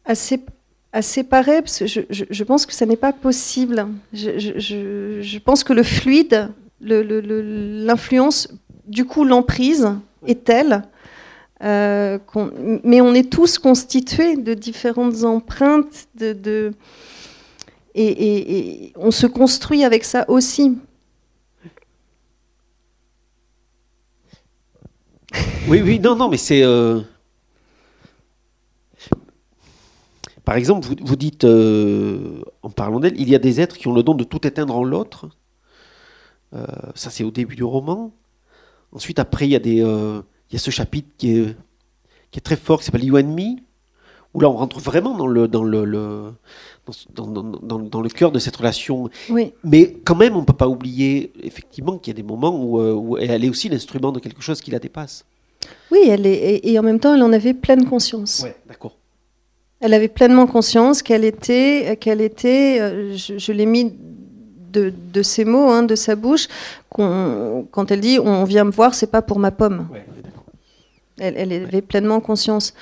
[0.05, 3.87] à, séparer, parce que je, pense que ça n'est pas possible.
[4.13, 6.49] Je, pense que le fluide,
[6.81, 8.49] l'influence,
[8.87, 9.89] du coup l'emprise
[10.27, 10.83] est telle,
[11.63, 12.17] euh,
[12.83, 16.73] mais on est tous constitués de différentes empreintes, de,
[17.95, 20.77] et, on se construit avec ça aussi.
[25.67, 26.63] Oui, oui, non, non, mais c'est.
[26.63, 27.01] Euh,
[30.43, 33.93] par exemple, vous, dites, euh, en parlant d'elle, il y a des êtres qui ont
[33.93, 35.29] le don de tout éteindre en l'autre.
[36.53, 36.65] Euh,
[36.95, 38.11] ça, c'est au début du roman.
[38.91, 41.55] Ensuite, après, il y a, des, il y a ce chapitre qui est,
[42.31, 43.61] qui est très fort, qui s'appelle You and Me,
[44.33, 46.33] où là, on rentre vraiment dans le, dans le,
[47.13, 49.09] dans, dans, dans, le cœur de cette relation.
[49.29, 49.53] Oui.
[49.63, 52.81] Mais quand même, on ne peut pas oublier, effectivement, qu'il y a des moments où,
[52.81, 55.25] où elle est aussi l'instrument de quelque chose qui la dépasse.
[55.91, 58.41] Oui, elle est, et, en même temps, elle en avait pleine conscience.
[58.43, 58.95] Ouais, d'accord.
[59.79, 63.93] Elle avait pleinement conscience qu'elle était, qu'elle était, euh, je, l'ai mis
[64.71, 66.47] de, de, ces mots, hein, de sa bouche,
[66.89, 69.87] quand elle dit on vient me voir, c'est pas pour ma pomme.
[69.91, 70.05] Ouais,
[71.21, 72.73] elle, elle, avait pleinement conscience.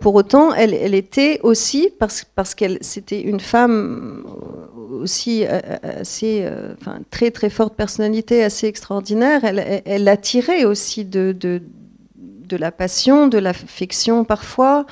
[0.00, 4.24] Pour autant, elle, elle était aussi, parce, parce qu'elle c'était une femme
[4.90, 11.04] aussi euh, assez, euh, enfin, très très forte personnalité, assez extraordinaire, elle, elle attirait aussi
[11.04, 11.60] de, de
[12.50, 14.84] de la passion, de l'affection parfois,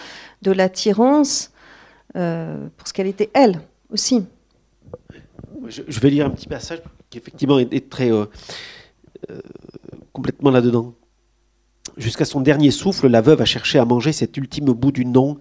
[0.43, 1.51] de l'attirance,
[2.17, 4.25] euh, pour ce qu'elle était elle aussi.
[5.67, 6.81] Je, vais lire un petit passage
[7.11, 8.27] qui effectivement est, très euh,
[9.31, 9.41] euh,
[10.13, 10.95] complètement là-dedans.
[11.99, 15.39] Jusqu'à son dernier souffle, la veuve a cherché à manger cet ultime bout du nom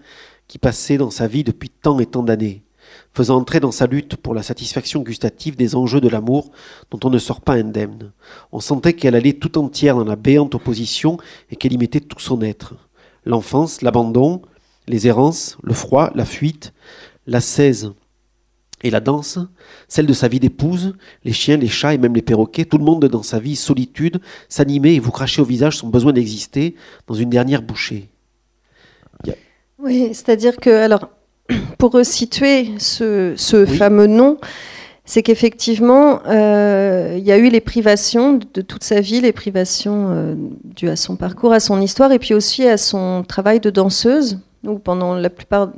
[0.47, 2.63] qui passait dans sa vie depuis tant et tant d'années
[3.13, 6.51] faisant entrer dans sa lutte pour la satisfaction gustative des enjeux de l'amour
[6.91, 8.11] dont on ne sort pas indemne.
[8.51, 11.17] On sentait qu'elle allait tout entière dans la béante opposition
[11.49, 12.75] et qu'elle y mettait tout son être.
[13.25, 14.41] L'enfance, l'abandon,
[14.87, 16.73] les errances, le froid, la fuite,
[17.25, 17.91] la cèse
[18.83, 19.39] et la danse,
[19.87, 22.83] celle de sa vie d'épouse, les chiens, les chats et même les perroquets, tout le
[22.83, 26.75] monde dans sa vie solitude s'animait et vous crachait au visage son besoin d'exister
[27.07, 28.09] dans une dernière bouchée.
[29.79, 31.09] Oui, c'est-à-dire que, alors,
[31.77, 33.35] pour resituer ce,
[33.77, 34.37] fameux nom,
[35.05, 40.07] c'est qu'effectivement, euh, il y a eu les privations de toute sa vie, les privations
[40.09, 43.69] euh, dues à son parcours, à son histoire, et puis aussi à son travail de
[43.69, 45.71] danseuse, où pendant la plupart,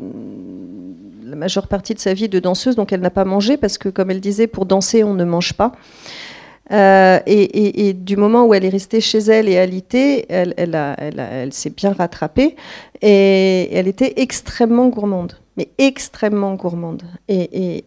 [1.40, 4.12] majeure partie de sa vie de danseuse, donc elle n'a pas mangé, parce que comme
[4.12, 5.72] elle disait, pour danser, on ne mange pas.
[6.72, 11.72] Euh, et, du moment où elle est restée chez elle et alitée, elle, elle, s'est
[11.72, 12.56] bien rattrapée
[13.02, 17.04] et elle était extrêmement gourmande mais extrêmement gourmande.
[17.28, 17.84] Et,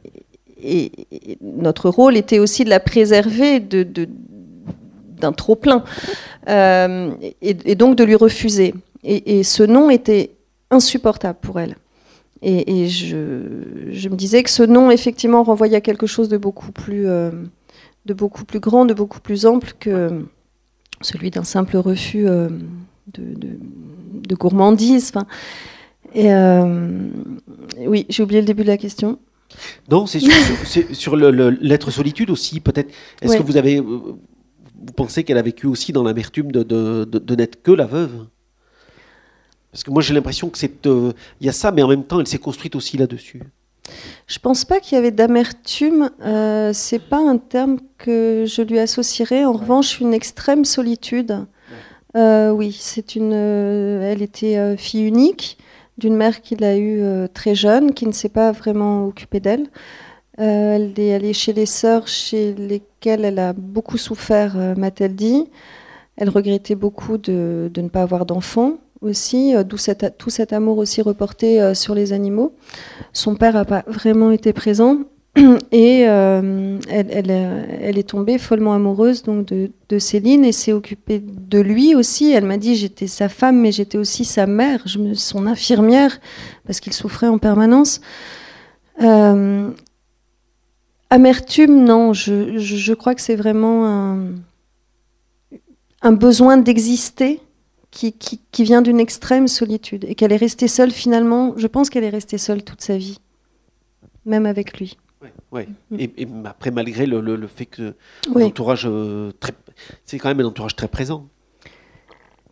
[1.40, 5.82] notre rôle était aussi de la préserver d'un trop plein,
[6.48, 7.10] euh,
[7.40, 8.74] et, donc de lui refuser.
[9.02, 10.32] Et, ce nom était
[10.70, 11.76] insupportable pour elle.
[12.44, 17.06] Et, je, me disais que ce nom, effectivement, renvoyait à quelque chose de beaucoup plus,
[17.06, 17.30] euh,
[18.06, 20.24] de beaucoup plus grand, de beaucoup plus ample que
[21.00, 22.48] celui d'un simple refus euh,
[23.14, 25.12] de, gourmandise.
[25.14, 25.26] Enfin,
[26.14, 27.08] et euh,
[27.86, 29.18] oui, j'ai oublié le début de la question.
[29.88, 30.20] Non, c'est
[30.92, 32.92] sur, l'être solitude aussi, peut-être.
[33.20, 34.18] Est-ce que vous avez, vous
[34.96, 38.26] pensez qu'elle a vécu aussi dans l'amertume de, de, n'être que la veuve?
[39.72, 42.04] Parce que moi j'ai l'impression que c'est, euh, il y a ça, mais en même
[42.04, 43.42] temps, elle s'est construite aussi là-dessus.
[44.26, 46.10] Je pense pas qu'il y avait d'amertume.
[46.24, 49.44] Euh, c'est pas un terme que je lui associerais.
[49.44, 51.46] En revanche, une extrême solitude.
[52.14, 53.32] oui, c'est une.
[53.32, 55.58] elle était fille unique
[55.98, 59.68] d'une mère qu'il a eue euh, très jeune, qui ne s'est pas vraiment occupée d'elle.
[60.40, 65.14] Euh, elle est allée chez les sœurs chez lesquelles elle a beaucoup souffert, euh, m'a-t-elle
[65.14, 65.44] dit.
[66.16, 68.78] Elle regrettait beaucoup de, ne pas avoir d'enfants.
[69.02, 69.76] Aussi, d'où
[70.18, 72.54] tout cet amour aussi reporté sur les animaux.
[73.12, 74.98] Son père n'a pas vraiment été présent.
[75.72, 81.94] Et elle, elle, est tombée follement amoureuse donc de, Céline et s'est occupée de lui
[81.94, 82.32] aussi.
[82.32, 84.84] Elle m'a dit j'étais sa femme, mais j'étais aussi sa mère,
[85.14, 86.18] son infirmière,
[86.66, 88.00] parce qu'il souffrait en permanence.
[91.12, 92.14] Amertume, non.
[92.14, 94.16] Je, crois que c'est vraiment
[96.00, 97.38] un, besoin d'exister
[97.92, 101.54] qui, vient d'une extrême solitude et qu'elle est restée seule finalement.
[101.56, 103.18] Je pense qu'elle est restée seule toute sa vie,
[104.26, 104.96] même avec lui.
[105.52, 105.96] Oui, mm.
[106.00, 107.94] et, après, malgré le, fait que
[108.34, 109.30] l'entourage, euh,
[110.04, 111.28] c'est quand même un entourage très présent.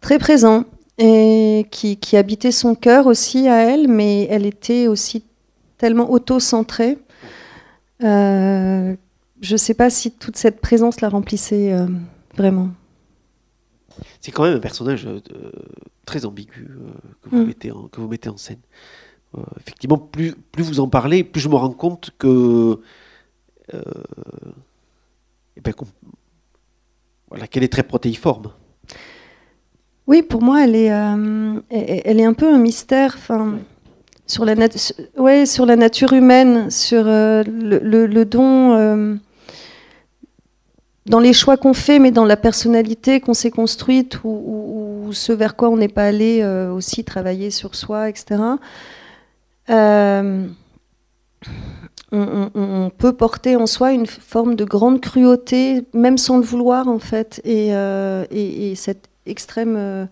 [0.01, 0.65] Très présent
[0.99, 5.25] et qui, qui habitait son cœur aussi à elle, mais elle était aussi
[5.79, 6.99] tellement auto-centrée
[8.03, 8.95] euh,
[9.41, 11.87] je ne sais pas si toute cette présence la remplissait euh,
[12.37, 12.69] vraiment.
[14.21, 15.21] C'est quand même un personnage euh,
[16.05, 16.69] très ambigu
[17.23, 17.47] que, vous mm.
[17.47, 18.61] mettez en, que vous mettez en scène.
[19.59, 22.81] effectivement, plus, plus vous en parlez, plus je me rends compte que.
[23.73, 25.73] Eh ben,
[27.29, 28.51] voilà, qu'elle est très protéiforme.
[30.09, 30.91] Oui, pour moi, elle est,
[31.71, 33.15] elle est un peu un mystère.
[33.17, 33.61] Enfin,
[34.31, 34.55] sur la,
[35.19, 39.15] ouais, sur la nature humaine, sur euh, le, don, euh,
[41.11, 45.57] dans les choix qu'on fait, mais dans la personnalité qu'on s'est construite ou, ce vers
[45.57, 48.41] quoi on n'est pas allé euh, aussi travailler sur soi, etc.
[52.13, 56.99] On, peut porter en soi une forme de grande cruauté, même sans le vouloir en
[57.01, 60.09] fait, et, et cette extrême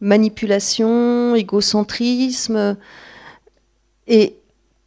[0.00, 2.76] manipulation, égocentrisme
[4.06, 4.36] et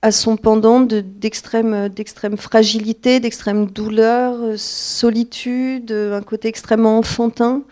[0.01, 7.63] à son pendant d'extrême fragilité, d'extrême douleur, solitude, un côté extrêmement enfantin.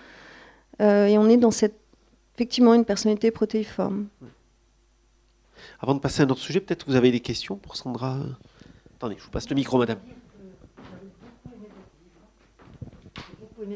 [0.82, 1.80] Euh, et on est dans cette,
[2.36, 4.08] effectivement une personnalité protéiforme.
[5.80, 8.20] Avant de passer à un autre sujet, peut-être vous avez des questions pour Sandra?
[8.96, 10.00] Attendez, je vous passe le micro, madame.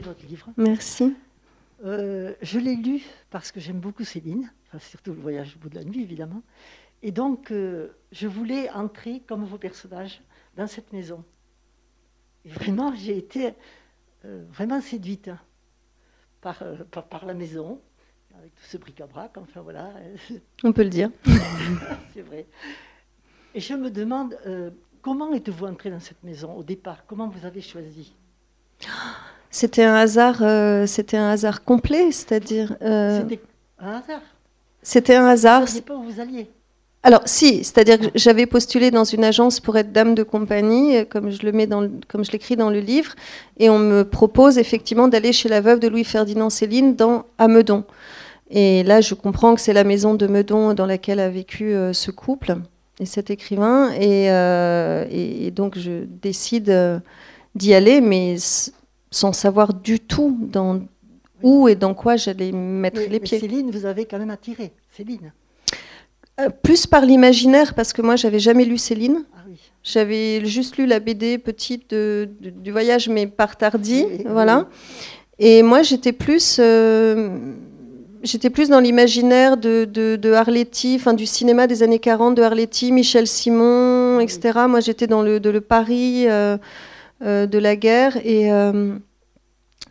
[0.02, 0.50] votre livre.
[0.58, 1.16] Merci.
[1.84, 5.76] Euh, je l'ai lu parce que j'aime beaucoup Céline, surtout le voyage au bout de
[5.76, 6.42] la nuit, évidemment.
[7.02, 10.22] Et donc, euh, je voulais entrer comme vos personnages
[10.58, 11.24] dans cette maison.
[12.46, 13.54] Et vraiment, j'ai été
[14.26, 17.80] euh, vraiment séduite euh, par, par, la maison,
[18.38, 19.94] avec tout ce bric-à-brac, enfin voilà.
[20.64, 21.10] On peut le dire.
[22.14, 22.48] C'est vrai.
[23.56, 24.38] Et je me demande,
[25.02, 27.06] comment êtes-vous entré dans cette maison au départ?
[27.08, 28.14] Comment vous avez choisi?
[29.50, 32.76] C'était un hasard, c'était un hasard complet, c'est-à-dire.
[32.80, 33.42] C'était
[33.80, 34.22] un hasard.
[34.84, 35.66] C'était un hasard.
[35.66, 36.52] Vous ne pas où vous alliez.
[37.02, 41.06] Alors si, c'est-à-dire que j'avais postulé dans une agence pour être dame de compagnie, euh,
[41.06, 43.16] comme je le mets dans, comme je l'écris dans le livre,
[43.58, 47.86] et on me propose effectivement d'aller chez la veuve de Louis-Ferdinand Céline dans à Meudon.
[48.50, 51.94] Et là, je comprends que c'est la maison de Meudon dans laquelle a vécu euh,
[51.94, 52.58] ce couple
[53.00, 57.02] et cet écrivain, et, euh, donc je décide
[57.56, 58.36] d'y aller, mais
[59.10, 60.82] sans savoir du tout dans
[61.42, 63.40] où et dans quoi j'allais mettre les pieds.
[63.40, 65.32] Céline, vous avez quand même attiré, Céline.
[66.40, 69.24] Euh, plus par l'imaginaire, parce que moi, j'avais jamais lu Céline.
[69.34, 69.40] Ah
[69.82, 74.68] j'avais juste lu la BD petite du voyage, mais par tardi, voilà.
[75.40, 77.30] Et moi, j'étais plus, euh,
[78.22, 82.92] j'étais plus dans l'imaginaire de, de, Arletty, enfin du cinéma des années 40, de Arletty,
[82.92, 84.60] Michel Simon, etc.
[84.68, 86.58] Moi, j'étais dans le, de le Paris euh,
[87.22, 88.50] de la guerre et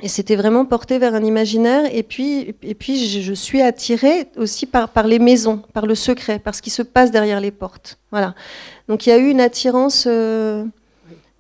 [0.01, 1.85] et c'était vraiment porté vers un imaginaire.
[1.93, 6.55] Et puis, et puis je, suis attirée aussi par, les maisons, par le secret, par
[6.55, 7.99] ce qui se passe derrière les portes.
[8.11, 8.35] Voilà.
[8.87, 10.65] Donc il y a eu une attirance euh,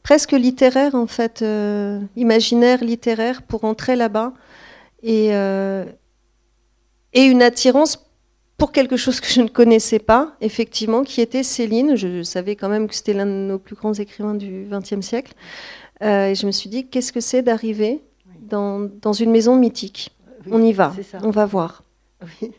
[0.02, 4.32] presque littéraire, en fait, euh, imaginaire, littéraire, pour entrer là-bas.
[5.04, 5.84] Et, euh,
[7.12, 8.04] et une attirance
[8.56, 11.94] pour quelque chose que je ne connaissais pas, effectivement, qui était Céline.
[11.94, 15.34] Je, savais quand même que c'était l'un de nos plus grands écrivains du XXe siècle.
[16.00, 18.02] et je me suis dit, qu'est-ce que c'est d'arriver
[18.48, 20.16] dans, une maison mythique.
[20.50, 21.84] on y va, on va voir.
[22.22, 22.52] Oui.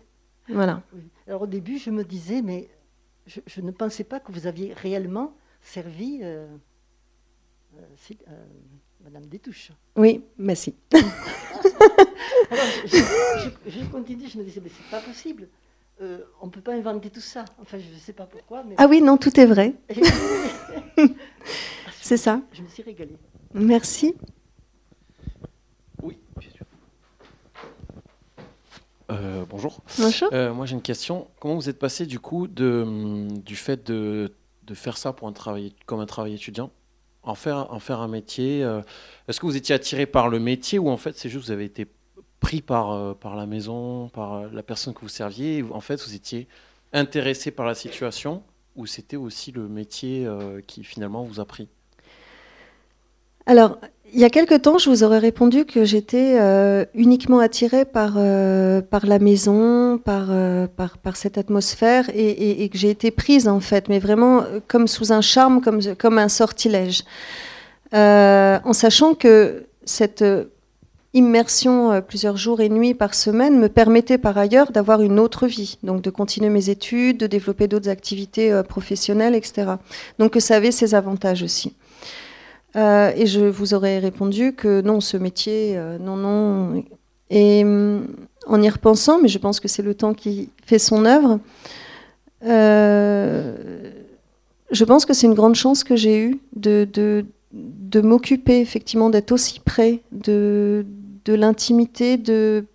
[0.48, 0.82] Voilà.
[1.28, 2.70] Alors au début, je me disais, mais
[3.28, 6.48] je, ne pensais pas que vous aviez réellement servi euh,
[7.78, 7.82] euh,
[8.28, 8.46] euh
[9.04, 9.72] Madame Détouche.
[9.96, 10.76] Oui, merci.
[10.92, 15.48] Alors, je, continue, je me disais, mais c'est pas possible.
[16.42, 17.46] On ne peut pas inventer tout ça.
[17.62, 18.64] Enfin, je ne sais pas pourquoi.
[18.78, 19.74] Ah oui, non, tout est vrai.
[22.02, 22.42] c'est ça.
[22.52, 23.18] Je me suis régalée.
[23.54, 24.16] Merci.
[29.10, 29.82] Euh, bonjour.
[29.98, 30.30] Bonjour.
[30.34, 31.28] Euh, moi j'ai une question.
[31.40, 34.34] Comment vous êtes passé du coup de, du fait de,
[34.64, 36.72] de, faire ça pour un travail, comme un travail étudiant,
[37.24, 38.82] en faire, en faire un métier euh,
[39.28, 41.52] Est-ce que vous étiez attiré par le métier ou en fait c'est juste que vous
[41.54, 41.88] avez été
[42.40, 46.48] pris par, par la maison, par la personne que vous serviez En fait, vous étiez
[46.94, 48.44] intéressé par la situation
[48.76, 50.26] ou c'était aussi le métier
[50.66, 51.68] qui finalement vous a pris?
[53.46, 53.80] Alors,
[54.14, 58.14] il y a quelque temps, je vous aurais répondu que j'étais euh, uniquement attirée par,
[58.18, 63.48] euh, par la maison, par, euh, par, cette atmosphère, et, et, que j'ai été prise
[63.48, 67.04] en fait, mais vraiment comme sous un charme, comme, comme un sortilège.
[67.94, 70.24] en sachant que cette
[71.14, 75.78] immersion plusieurs jours et nuits par semaine me permettait par ailleurs d'avoir une autre vie,
[75.84, 79.72] donc de continuer mes études, de développer d'autres activités professionnelles, etc.
[80.20, 81.74] Donc que ça avait ses avantages aussi.
[82.76, 86.84] Euh, et je vous aurais répondu que non, ce métier, euh, non, non.
[87.30, 88.08] Et mm,
[88.48, 91.40] en y repensant, mais je pense que c'est le temps qui fait son œuvre,
[92.46, 93.92] euh,
[94.72, 99.10] je pense que c'est une grande chance que j'ai eue de, de, de m'occuper, effectivement,
[99.10, 100.86] d'être aussi près de,
[101.26, 102.66] de l'intimité, de...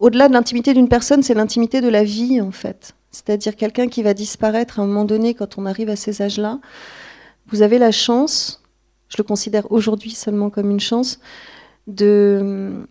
[0.00, 2.94] Au-delà de l'intimité d'une personne, c'est l'intimité de la vie, en fait.
[3.10, 6.60] C'est-à-dire quelqu'un qui va disparaître à un moment donné quand on arrive à ces âges-là.
[7.48, 8.62] Vous avez la chance
[9.08, 11.20] je le considère aujourd'hui seulement comme une chance,
[11.86, 12.86] de,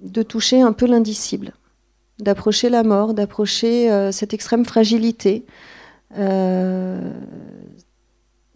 [0.00, 1.52] de toucher un peu l'indicible,
[2.18, 5.44] d'approcher la mort, d'approcher euh, cette extrême fragilité.
[6.16, 7.12] Euh,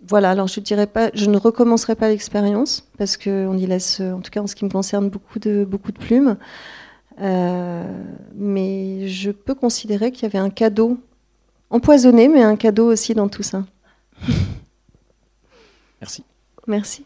[0.07, 4.20] voilà, alors je dirais pas, je ne recommencerai pas l'expérience parce qu'on y laisse, en
[4.20, 6.36] tout cas en ce qui me concerne, beaucoup de, beaucoup de plumes.
[7.20, 7.84] Euh,
[8.34, 10.99] mais je peux considérer qu'il y avait un cadeau
[11.70, 13.64] empoisonné, mais un cadeau aussi dans tout ça.
[16.01, 16.24] Merci.
[16.66, 17.04] Merci.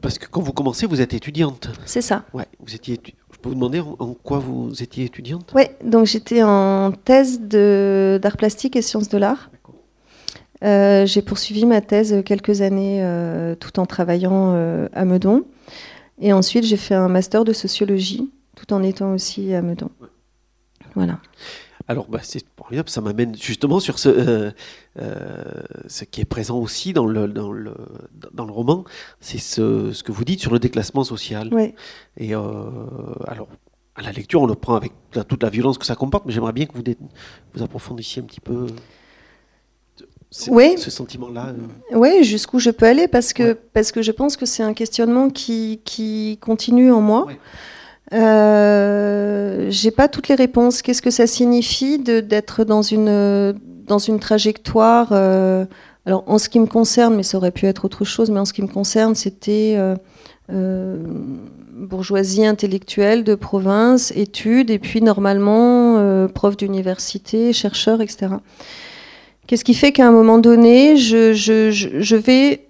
[0.00, 1.70] Parce que quand vous commencez, vous êtes étudiante.
[1.84, 2.24] C'est ça.
[2.32, 3.00] Ouais, vous étiez.
[3.32, 5.52] Je peux vous demander en, quoi vous étiez étudiante?
[5.54, 9.50] Oui, donc j'étais en thèse d'art plastique et sciences de l'art.
[10.64, 15.44] Euh, j'ai poursuivi ma thèse quelques années euh, tout en travaillant euh, à Meudon.
[16.20, 19.90] Et ensuite, j'ai fait un master de sociologie tout en étant aussi à Meudon.
[20.96, 21.20] Voilà.
[21.90, 24.50] Alors, bah, c'est formidable, ça m'amène justement sur ce, euh,
[25.00, 25.42] euh,
[25.86, 27.74] ce qui est présent aussi dans le, dans le,
[28.32, 28.84] dans le roman,
[29.20, 31.48] c'est ce, ce, que vous dites sur le déclassement social.
[31.50, 31.74] Oui.
[32.18, 32.42] Et euh,
[33.26, 33.48] alors,
[33.94, 34.92] à la lecture, on le prend avec
[35.28, 36.84] toute la violence que ça comporte, mais j'aimerais bien que vous,
[37.54, 38.66] vous approfondissiez un petit peu
[40.48, 40.76] oui.
[40.76, 41.54] ce sentiment-là.
[41.92, 45.30] Oui, jusqu'où je peux aller, parce que, parce que je pense que c'est un questionnement
[45.30, 47.26] qui, qui continue en moi.
[48.14, 50.82] Euh, j'ai pas toutes les réponses.
[50.82, 53.54] Qu'est-ce que ça signifie d'être dans une,
[53.86, 55.66] dans une trajectoire euh,
[56.06, 58.44] Alors, en ce qui me concerne, mais ça aurait pu être autre chose, mais en
[58.44, 59.76] ce qui me concerne, c'était
[60.50, 60.96] euh,
[61.72, 68.28] bourgeoisie intellectuelle de province, études, et puis normalement, prof d'université, chercheur, etc.
[69.46, 72.68] Qu'est-ce qui fait qu'à un moment donné, je, vais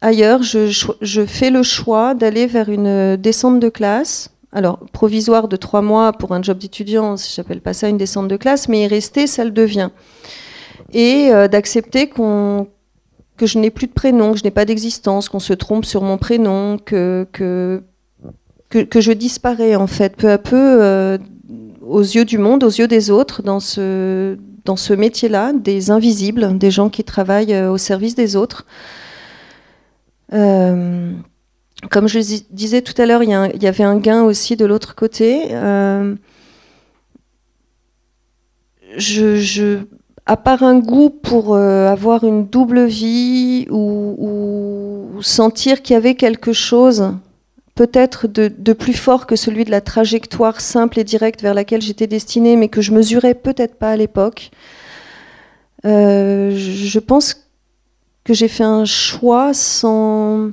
[0.00, 5.82] ailleurs, je, fais le choix d'aller vers une descente de classe alors, provisoire de trois
[5.82, 9.26] mois pour un job d'étudiant, j'appelle pas ça une descente de classe, mais y rester,
[9.26, 9.90] ça le devient.
[10.92, 12.68] Et euh, d'accepter qu'on
[13.36, 16.02] que je n'ai plus de prénom, que je n'ai pas d'existence, qu'on se trompe sur
[16.02, 17.82] mon prénom, que, que,
[18.68, 21.18] que, je disparais en fait peu à peu euh,
[21.86, 26.58] aux yeux du monde, aux yeux des autres, dans ce, dans ce métier-là, des invisibles,
[26.58, 28.66] des gens qui travaillent euh, au service des autres.
[31.90, 32.18] Comme je
[32.50, 35.48] disais tout à l'heure, il, y, avait un gain aussi de l'autre côté.
[35.52, 36.16] Euh,
[38.96, 39.78] je,
[40.26, 46.14] à part un goût pour euh, avoir une double vie ou, sentir qu'il y avait
[46.14, 47.12] quelque chose
[47.74, 52.06] peut-être de, plus fort que celui de la trajectoire simple et directe vers laquelle j'étais
[52.06, 54.50] destinée, mais que je mesurais peut-être pas à l'époque,
[55.84, 57.48] euh, je pense
[58.22, 60.52] que j'ai fait un choix sans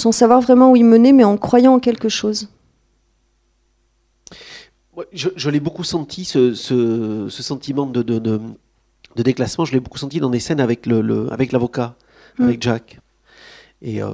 [0.00, 2.48] sans savoir vraiment où il menait, mais en croyant en quelque chose.
[5.12, 6.52] Je, l'ai beaucoup senti, ce,
[7.28, 8.40] sentiment de, de,
[9.16, 11.94] déclassement, je l'ai beaucoup senti dans des scènes avec l'avocat, avec, l'avocat,
[12.38, 12.44] mm.
[12.44, 13.00] avec Jack.
[13.82, 14.10] Et, euh,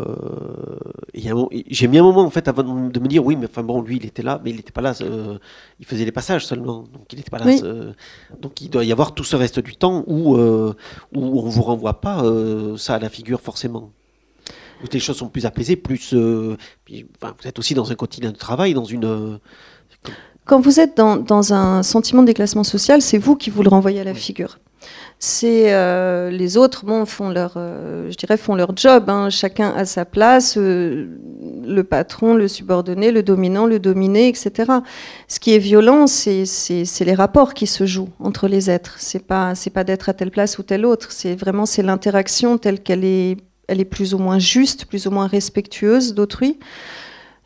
[1.12, 3.96] j'ai mis un moment en fait avant de me dire oui, mais enfin bon, lui
[3.96, 4.94] il était là, mais il n'était pas là.
[5.00, 5.38] Euh,
[5.80, 7.52] il faisait les passages seulement, donc il n'était pas là.
[8.40, 10.72] donc il doit y avoir tout ce reste du temps où euh,
[11.12, 12.22] où on vous renvoie pas
[12.76, 13.90] ça à la figure forcément
[14.86, 16.12] où les choses sont plus apaisées, plus.
[16.14, 16.56] Euh,
[16.88, 19.04] vous êtes aussi dans un quotidien de travail, dans une.
[19.04, 19.38] Euh,
[20.44, 23.68] Quand vous êtes dans, dans un sentiment de déclassement social, c'est vous qui vous le
[23.68, 24.58] renvoyez à la figure.
[25.18, 29.08] C'est euh, les autres, bon, font leur, je dirais, font leur job.
[29.08, 29.30] Hein.
[29.30, 34.70] chacun a sa place, le patron, le subordonné, le dominant, le dominé, etc.
[35.26, 36.44] Ce qui est violent, c'est
[37.00, 38.96] les rapports qui se jouent entre les êtres.
[38.98, 41.10] C'est pas, c'est pas d'être à telle place ou telle autre.
[41.10, 43.38] C'est vraiment c'est l'interaction telle qu'elle est
[43.68, 46.58] elle est plus ou moins juste, plus ou moins respectueuse d'autrui.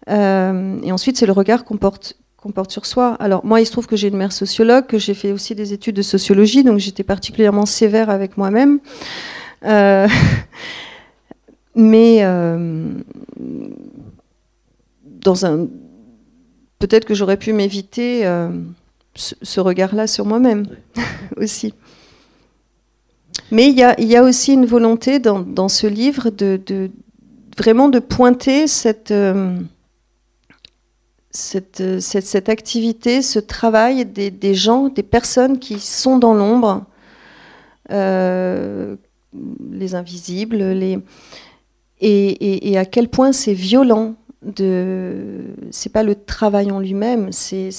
[0.09, 3.17] et ensuite, c'est le regard qu'on porte qu'on porte sur soi.
[3.21, 5.73] Alors moi, il se trouve que j'ai une mère sociologue, que j'ai fait aussi des
[5.73, 8.81] études de sociologie, donc j'étais particulièrement sévère avec moi-même.
[9.65, 10.09] Euh,
[11.75, 12.93] mais euh,
[15.05, 15.69] dans un,
[16.79, 18.49] peut-être que j'aurais pu m'éviter euh,
[19.15, 20.67] ce, regard-là sur moi-même
[21.37, 21.75] aussi.
[23.53, 26.91] Mais il y a, aussi une volonté dans, ce livre de,
[27.57, 29.13] vraiment de pointer cette
[31.31, 36.85] cette, cette, activité, ce travail des, gens, des personnes qui sont dans l'ombre,
[37.91, 38.97] euh,
[39.71, 40.99] les invisibles, les...
[42.03, 44.15] Et, à quel point c'est violent.
[44.43, 45.45] De...
[45.71, 47.71] C'est pas le travail en lui-même, c'est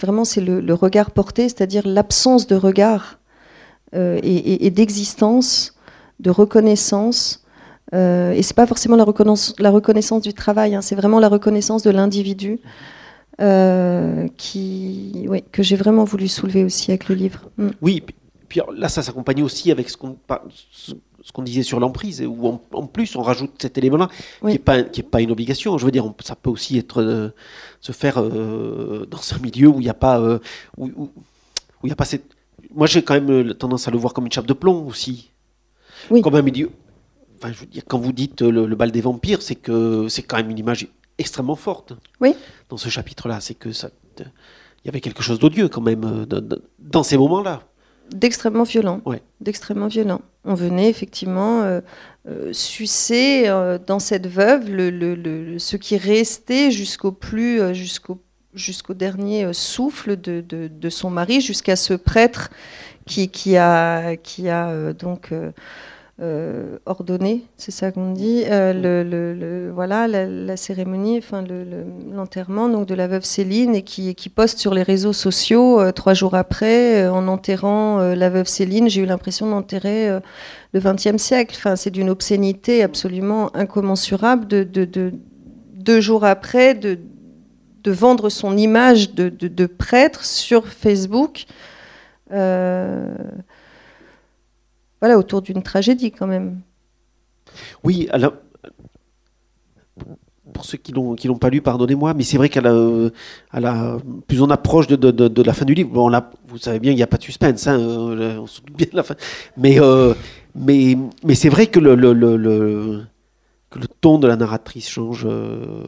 [0.00, 3.17] vraiment le, regard porté, c'est-à-dire l'absence de regard
[3.94, 5.74] euh, et, et d'existence,
[6.20, 7.44] de reconnaissance
[7.94, 11.28] euh, et c'est pas forcément la reconnaissance, la reconnaissance du travail, hein, c'est vraiment la
[11.28, 12.60] reconnaissance de l'individu
[13.40, 17.48] euh, qui, ouais, que j'ai vraiment voulu soulever aussi avec le livre.
[17.56, 17.68] Mm.
[17.80, 18.04] Oui,
[18.48, 20.16] puis là ça s'accompagne aussi avec ce qu'on
[21.28, 24.08] ce qu'on disait sur l'emprise, où en, plus on rajoute cet élément-là,
[24.40, 25.76] qui n'est pas, pas une obligation.
[25.76, 27.28] Je veux dire, ça peut aussi être euh,
[27.80, 30.38] se faire euh, dans un milieu où il n'y a pas, euh,
[30.78, 31.10] où, où,
[31.82, 32.37] où, y a pas cette.
[32.78, 35.32] Moi, j'ai quand même tendance à le voir comme une chape de plomb aussi,
[36.12, 36.22] oui.
[36.22, 36.70] comme un milieu
[37.36, 40.36] Enfin, je veux dire, quand vous dites le, bal des vampires, c'est que c'est quand
[40.36, 40.86] même une image
[41.18, 41.94] extrêmement forte.
[42.20, 42.36] Oui.
[42.68, 44.26] Dans ce chapitre-là, c'est que ça, il
[44.84, 46.40] y avait quelque chose d'odieux quand même euh,
[46.78, 47.64] dans ces moments-là.
[48.12, 49.00] D'extrêmement violent.
[49.04, 49.22] Ouais.
[49.40, 50.20] D'extrêmement violent.
[50.44, 51.80] On venait effectivement euh,
[52.28, 53.48] euh, sucer
[53.88, 58.20] dans cette veuve le, le, ce qui restait jusqu'au plus, jusqu'au
[58.54, 62.50] jusqu'au dernier souffle de, de, de son mari, jusqu'à ce prêtre
[63.06, 65.32] qui, qui a, qui a donc
[66.20, 68.72] euh, ordonné, c'est ça qu'on dit, euh,
[69.04, 71.44] le, voilà, la, cérémonie, enfin
[72.12, 75.92] l'enterrement donc de la veuve Céline et qui, qui poste sur les réseaux sociaux euh,
[75.92, 80.08] trois jours après, en enterrant la veuve Céline, j'ai eu l'impression d'enterrer
[80.72, 81.54] le XXe siècle.
[81.56, 85.12] Enfin, c'est d'une obscénité absolument incommensurable de, de,
[85.74, 86.98] deux jours après de,
[87.88, 91.46] de vendre son image de, de prêtre sur Facebook
[95.00, 96.60] voilà, autour d'une tragédie quand même.
[97.84, 98.34] Oui, alors,
[100.52, 104.50] pour ceux qui l'ont l'ont pas lu, pardonnez-moi, mais c'est vrai qu'à la, plus on
[104.50, 105.90] approche de, de, de, la fin du livre,
[106.48, 108.86] vous savez bien, il n'y a pas de suspense, hein, euh, on se doute bien
[108.90, 109.14] de la fin,
[109.56, 110.14] mais euh,
[110.54, 113.04] mais mais c'est vrai que le, le, le,
[113.70, 115.84] que le ton de la narratrice change, euh,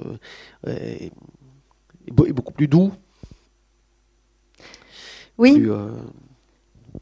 [2.26, 2.90] est, beaucoup plus doux.
[5.38, 5.66] Oui.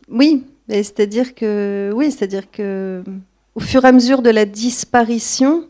[0.08, 3.02] oui, c'est-à-dire que, oui, c'est-à-dire que,
[3.54, 5.64] au fur et à mesure de la disparition,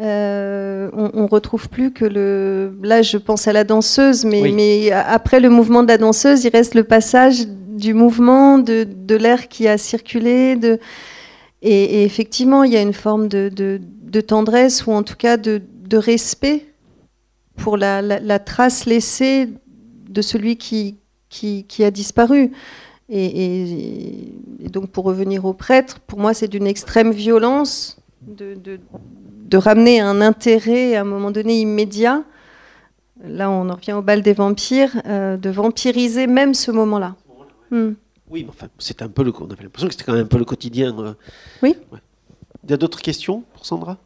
[0.00, 2.72] euh, on, ne retrouve plus que le.
[2.82, 6.50] Là, je pense à la danseuse, mais, mais après le mouvement de la danseuse, il
[6.50, 10.56] reste le passage du mouvement, de, de l'air qui a circulé.
[10.56, 10.78] De...
[11.60, 15.62] Et, effectivement, il y a une forme de, de, tendresse ou en tout cas de,
[15.92, 16.64] respect
[17.56, 19.48] pour la, la, trace laissée
[20.08, 20.98] de celui qui,
[21.28, 22.52] qui, qui a disparu.
[23.08, 24.32] Et,
[24.70, 30.20] donc, pour revenir au prêtre, pour moi, c'est d'une extrême violence de, de, ramener un
[30.22, 32.24] intérêt à un moment donné immédiat.
[33.22, 37.14] Là, on en revient au bal des vampires, euh, de vampiriser même ce moment-là.
[37.70, 37.92] Hmm.
[38.30, 40.38] Oui, enfin, c'était un peu le, on avait l'impression que c'était quand même un peu
[40.38, 40.98] le quotidien.
[40.98, 41.12] Euh.
[41.62, 41.76] Oui.
[42.64, 43.98] Il y a d'autres questions pour Sandra?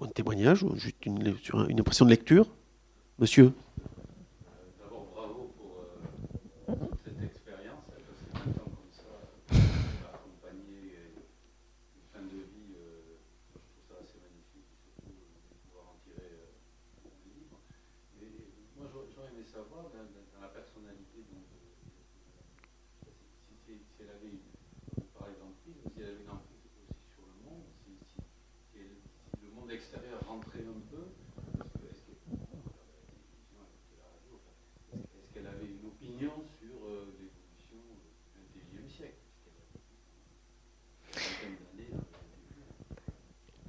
[0.00, 1.34] Un témoignage ou juste une,
[1.68, 2.48] une impression de lecture
[3.18, 3.52] Monsieur?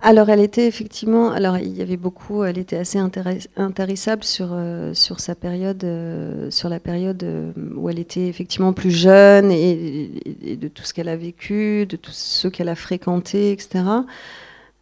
[0.10, 1.30] Alors, elle était effectivement.
[1.30, 2.44] Alors, il y avait beaucoup.
[2.44, 7.92] Elle était assez intarissable sur, euh, sur sa période, euh, sur la période euh, où
[7.92, 12.48] elle était effectivement plus jeune et, de tout ce qu'elle a vécu, de tout ce
[12.48, 13.84] qu'elle a fréquenté, etc.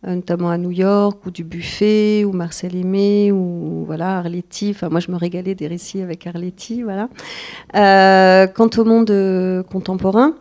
[0.06, 4.70] notamment à New York, ou du Buffet, ou Marcel Aimé, ou voilà, Arletty.
[4.70, 7.10] Enfin, moi, je me régalais des récits avec Arletty, voilà.
[7.74, 10.36] quant au monde contemporain,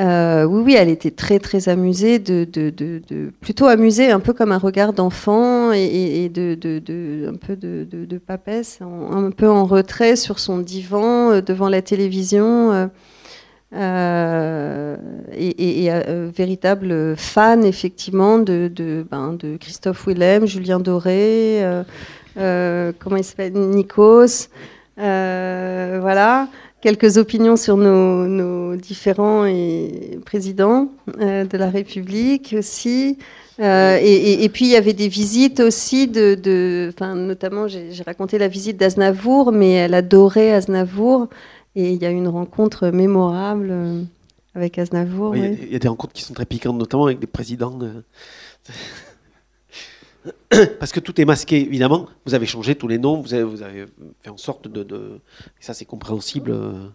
[0.00, 2.22] Euh, oui, elle était très très amusée,
[3.40, 9.48] plutôt amusée, un peu comme un regard d'enfant et, un peu de, papesse, un peu
[9.48, 12.90] en retrait sur son divan euh, devant la télévision.
[13.74, 14.96] euh,
[15.32, 15.90] et,
[16.34, 21.62] véritable fan effectivement ben, de Christophe Willem, Julien Doré,
[22.36, 24.48] comment il Nikos,
[24.96, 26.48] voilà
[26.80, 30.88] quelques opinions sur nos, nos différents et- présidents
[31.20, 33.18] euh, de la République aussi.
[33.60, 37.68] Euh, et, et- et puis il y avait des visites aussi de, de enfin, notamment
[37.68, 41.28] j'ai raconté la visite d'Aznavour, mais elle adorait Aznavour
[41.76, 44.02] et il y a eu une rencontre mémorable euh,
[44.54, 45.36] avec Aznavour.
[45.36, 45.58] Il y a- oui.
[45.66, 47.78] il y, a des rencontres qui sont très piquantes, notamment avec des présidents.
[47.82, 48.00] euh.
[50.78, 52.08] Parce que tout est masqué, évidemment.
[52.26, 53.86] Vous avez changé tous les noms, vous avez,
[54.22, 55.20] fait en sorte de.
[55.60, 56.88] et ça, c'est compréhensible euh,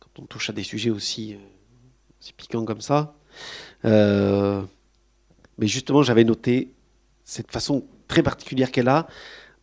[0.00, 3.14] quand on touche à des sujets aussi, euh, piquants comme ça.
[3.84, 4.62] Euh,
[5.58, 6.72] mais justement, j'avais noté
[7.24, 9.06] cette façon très particulière qu'elle a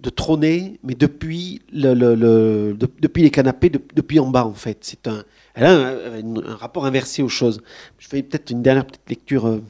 [0.02, 4.46] de trôner, mais depuis, le, le- le- de- depuis les canapés, de- depuis en bas,
[4.46, 4.80] en fait.
[4.82, 5.24] C'est un,
[5.54, 7.62] elle a un rapport inversé aux choses.
[7.98, 9.62] Je fais peut-être une dernière petite lecture.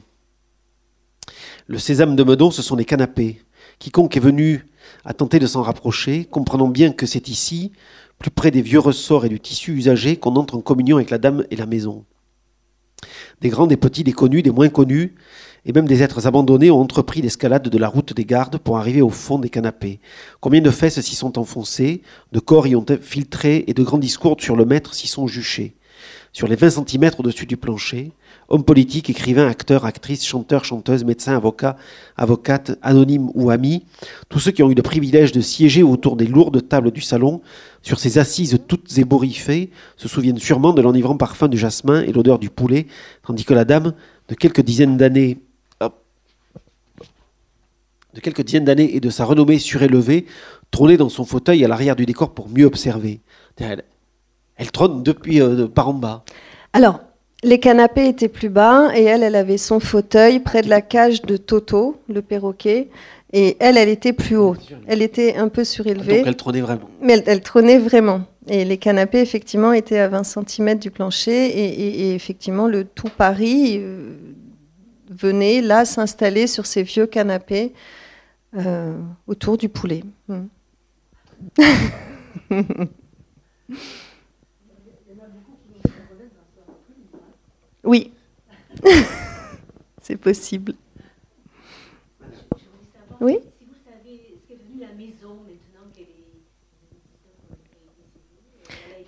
[1.68, 3.42] Le sésame de Meudon, ce sont les canapés.
[3.80, 4.66] Quiconque est venu
[5.04, 7.72] à tenter de s'en rapprocher, comprenant bien que c'est ici,
[8.20, 11.18] plus près des vieux ressorts et du tissu usagé, qu'on entre en communion avec la
[11.18, 12.04] dame et la maison.
[13.40, 15.16] Des grands, des petits, des connus, des moins connus,
[15.64, 19.02] et même des êtres abandonnés ont entrepris l'escalade de la route des gardes pour arriver
[19.02, 19.98] au fond des canapés.
[20.40, 24.36] Combien de fesses s'y sont enfoncées, de corps y ont filtré, et de grands discours
[24.38, 25.74] sur le maître s'y sont juchés.
[26.32, 28.12] Sur les 20 cm au-dessus du plancher,
[28.48, 31.76] hommes politiques, écrivains, acteurs, actrices, chanteurs, chanteuses, médecins, avocats,
[32.16, 33.84] avocates, anonymes ou amis,
[34.28, 37.42] tous ceux qui ont eu le privilège de siéger autour des lourdes tables du salon,
[37.82, 42.38] sur ces assises toutes ébouriffées, se souviennent sûrement de l'enivrant parfum du jasmin et l'odeur
[42.38, 42.86] du poulet,
[43.26, 43.94] tandis que la dame,
[44.28, 45.38] de quelques dizaines d'années,
[48.16, 50.26] de quelques dizaines d'années et de sa renommée surélevée,
[50.70, 53.20] trônait dans son fauteuil à l'arrière du décor pour mieux observer.
[53.58, 53.84] Elle,
[54.56, 56.24] elle trône depuis euh, par en bas.
[56.72, 57.00] Alors,
[57.42, 61.22] les canapés étaient plus bas et elle, elle avait son fauteuil près de la cage
[61.22, 62.88] de Toto, le perroquet.
[63.32, 64.56] Et elle, elle était plus haut.
[64.86, 66.18] Elle était un peu surélevée.
[66.18, 66.88] Donc elle trônait vraiment.
[67.02, 68.22] Mais elle, elle trônait vraiment.
[68.48, 71.46] Et les canapés, effectivement, étaient à 20 cm du plancher.
[71.46, 74.14] Et, et- et effectivement, le tout Paris euh,
[75.10, 77.72] venait là s'installer sur ces vieux canapés
[78.56, 78.92] euh,
[79.26, 80.02] autour du poulet.
[80.28, 80.44] Mm.
[82.48, 83.74] oui, c'est possible.
[83.74, 83.84] Oui Si
[84.64, 86.30] vous savez ce qu'est devenu la maison maintenant qu'elle est.
[87.75, 87.75] Elle a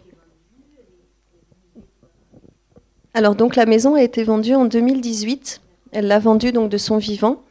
[0.00, 1.88] été vendue, elle est-
[3.14, 5.60] Alors donc la maison a été vendue en 2018.
[5.92, 7.42] Elle l'a vendue donc de son vivant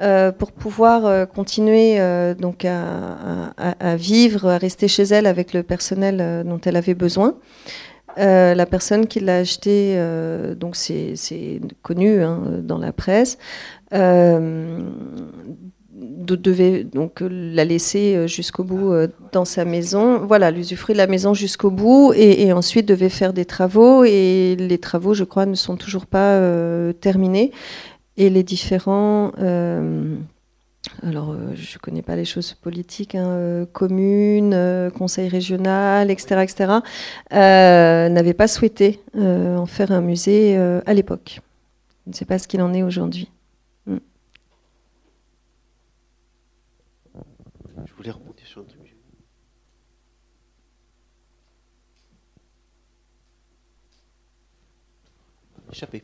[0.00, 5.62] euh, pour pouvoir euh, continuer euh, donc à, vivre, à rester chez elle avec le
[5.62, 7.34] personnel dont elle avait besoin.
[8.18, 11.14] Euh, la personne qui l'a acheté, euh, donc c'est
[11.82, 13.38] connu hein, dans la presse,
[13.94, 14.80] euh,
[15.92, 18.92] de- devait donc la laisser jusqu'au bout
[19.32, 23.32] dans sa maison, voilà, l'usufruit de la maison jusqu'au bout, et, et ensuite devait faire
[23.32, 26.40] des travaux, et les travaux, je crois, ne sont toujours pas
[27.00, 27.52] terminés,
[28.16, 29.32] et les différents,
[31.02, 36.10] alors euh, je ne connais pas les choses politiques, hein, euh, communes, euh, conseil régional,
[36.10, 36.72] etc., etc.,
[37.30, 41.40] n'avaient pas souhaité en faire un musée à l'époque.
[42.06, 43.30] Je ne sais pas ce qu'il en est aujourd'hui.
[43.86, 43.94] Je
[47.96, 48.94] voulais rebondir sur un truc.
[55.70, 56.00] Échappé.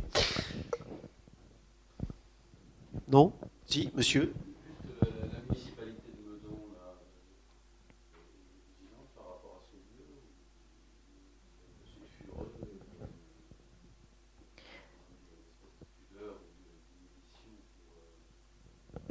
[3.08, 3.32] Non?
[3.66, 4.32] Si, monsieur?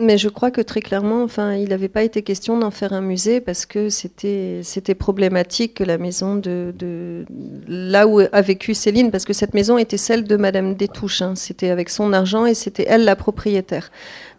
[0.04, 3.02] Mais je crois que très clairement, enfin, il n'avait pas été question d'en faire un
[3.02, 7.26] musée parce que c'était c'était problématique que la maison de, de
[7.68, 11.22] là où a vécu Céline, parce que cette maison était celle de Madame Détouche.
[11.22, 11.36] hein.
[11.36, 13.92] C'était avec son argent et c'était elle la propriétaire.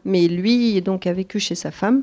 [0.04, 2.02] Mais lui, donc, a vécu chez sa femme.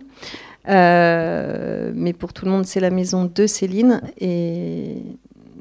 [0.70, 4.01] Euh, mais pour tout le monde, c'est la maison de Céline.
[4.20, 4.95] Et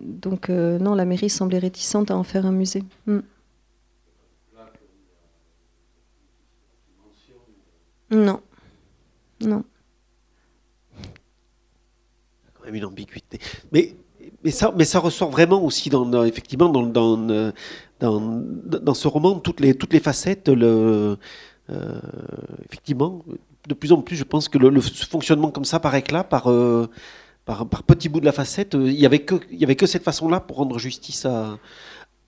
[0.03, 2.83] donc, euh, non, la mairie semblait réticente à en faire un musée.
[3.07, 3.19] Mm.
[8.11, 8.41] Non.
[9.41, 9.65] Non.
[12.55, 13.39] quand même une ambiguïté.
[13.73, 13.95] Mais
[14.51, 17.53] ça, ressort vraiment aussi dans, effectivement dans,
[18.95, 20.51] ce roman toutes les facettes.
[21.71, 22.01] Euh,
[22.65, 23.25] effectivement,
[23.69, 26.89] de plus en plus, je pense que le, fonctionnement comme ça, par éclat, par euh,
[27.87, 30.41] petits bouts de la facette, euh, il y avait que y avait que cette façon-là
[30.41, 31.59] pour rendre justice à,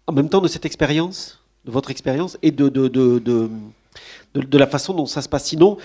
[0.07, 2.69] en même temps de cette expérience, de votre expérience et de,
[4.35, 5.45] de- de la façon dont ça se passe.
[5.47, 5.77] Sinon,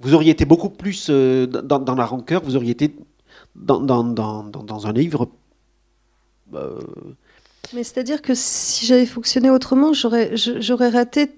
[0.00, 2.94] vous auriez été beaucoup plus euh, dans, dans la rancœur, vous auriez été
[3.54, 5.28] dans, dans, dans, dans, dans un livre.
[6.54, 6.78] euh,
[7.72, 11.30] Mais c'est-à-dire que si j'avais fonctionné autrement, j'aurais raté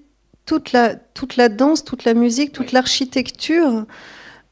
[0.45, 3.85] toute la, toute la danse, toute la musique, toute l'architecture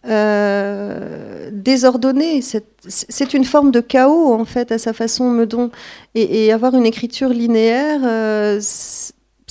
[0.06, 2.42] euh, désordonnée.
[2.42, 5.72] C'est une forme de chaos, en fait, à sa façon, Meudon.
[6.14, 8.60] Et, et avoir une écriture linéaire, euh,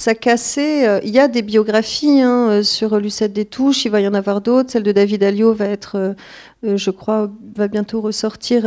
[0.05, 0.87] ça cassait.
[0.87, 4.09] euh, Il y a des biographies hein, euh, sur Lucette des Touches, il va y
[4.09, 4.71] en avoir d'autres.
[4.71, 8.67] Celle de David Alliot va être, euh, je crois, va bientôt ressortir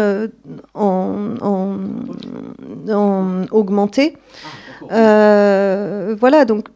[0.73, 1.77] en, en,
[2.89, 4.17] en augmenté.
[4.91, 6.69] Euh, voilà, donc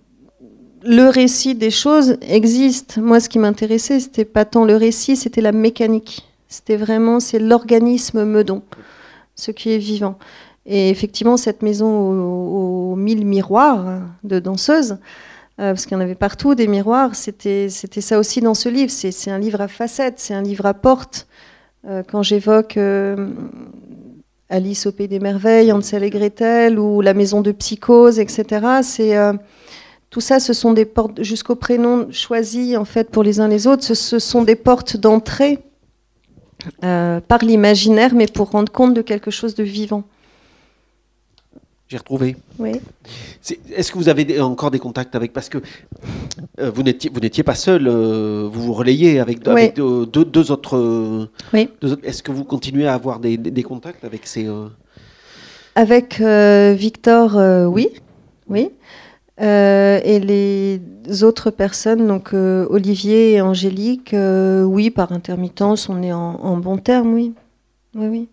[0.84, 2.98] le récit des choses existe.
[2.98, 6.28] Moi, ce qui m'intéressait, c'était pas tant le récit, c'était la mécanique.
[6.50, 8.62] C'était vraiment, c'est l'organisme Meudon,
[9.36, 10.18] ce qui est vivant.
[10.66, 14.98] Et effectivement, cette maison aux, mille miroirs de danseuses,
[15.62, 18.92] euh, parce qu'il y en avait partout des miroirs, c'était ça aussi dans ce livre.
[18.92, 21.28] C'est un livre à facettes, c'est un livre à portes.
[21.88, 23.30] Euh, quand j'évoque euh,
[24.50, 28.82] Alice au Pays des Merveilles, Hansel et Gretel, ou La Maison de Psychose, etc.,
[30.10, 33.66] tout ça, ce sont des portes jusqu'au prénom choisi en fait pour les uns les
[33.66, 33.84] autres.
[33.84, 35.60] Ce, sont des portes d'entrée
[36.82, 40.04] par l'imaginaire, mais pour rendre compte de quelque chose de vivant.
[41.92, 42.38] J'ai retrouvé.
[42.58, 42.80] Oui.
[43.76, 45.58] Est-ce que vous avez des- encore des contacts avec Parce que
[46.62, 49.52] euh, vous n'étiez pas seul, euh, vous vous relayez avec, Oui.
[49.52, 51.28] avec deux, deux- deux autres.
[51.54, 51.68] Oui.
[52.04, 54.48] Est-ce que vous continuez à avoir des, des- contacts avec ces.
[54.48, 54.70] euh,
[55.76, 57.36] Avec Victor,
[57.70, 57.90] oui,
[58.48, 58.70] oui.
[59.38, 66.56] Et les autres personnes, donc Olivier et Angélique, oui, par intermittence, on est en, en
[66.56, 67.34] bon terme, oui.
[67.96, 68.30] Oui, oui.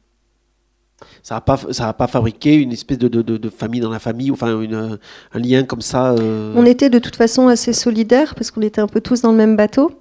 [1.22, 3.90] Ça n'a pas, ça a pas fabriqué une espèce de, de- de- de famille dans
[3.90, 4.98] la famille, enfin une,
[5.34, 6.12] un lien comme ça.
[6.12, 9.30] euh, On était de toute façon assez solidaires parce qu'on était un peu tous dans
[9.32, 9.92] le même bateau.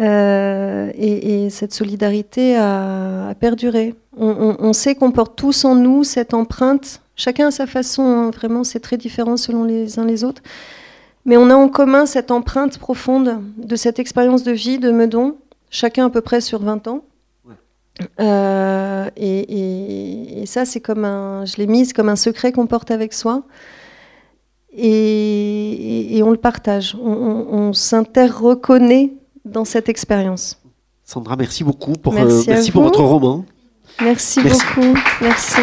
[0.00, 3.94] Euh, et, et cette solidarité a, a perduré.
[4.16, 8.02] On, on- on sait qu'on porte tous en nous cette empreinte, chacun à sa façon,
[8.02, 10.42] hein, vraiment c'est très différent selon les uns les autres.
[11.24, 15.36] Mais on a en commun cette empreinte profonde de cette expérience de vie de Meudon,
[15.70, 17.02] chacun à peu près sur 20 ans.
[18.20, 22.66] Euh, et, et- et ça, c'est comme un, je l'ai mise comme un secret qu'on
[22.66, 23.42] porte avec soi.
[24.72, 26.96] Et, on le partage.
[27.02, 29.12] On, on- on s'inter-reconnaît
[29.44, 30.60] dans cette expérience.
[31.04, 33.44] Sandra, merci beaucoup pour, Merci euh, merci pour votre roman.
[34.00, 34.60] Merci, Merci.
[34.76, 34.94] beaucoup.
[35.20, 35.60] Merci.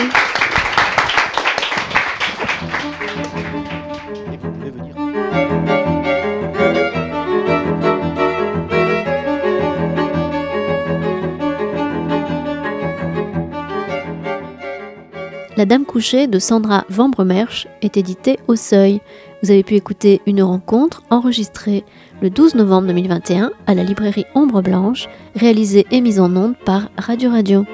[15.57, 19.01] La Dame couchée de Sandra Vambremersch est éditée au Seuil.
[19.41, 21.83] Vous avez pu écouter une rencontre enregistrée
[22.21, 26.91] le 12 novembre 2021 à la librairie Ombre Blanche, réalisée et mise en onde par
[26.95, 27.65] Radio Radio.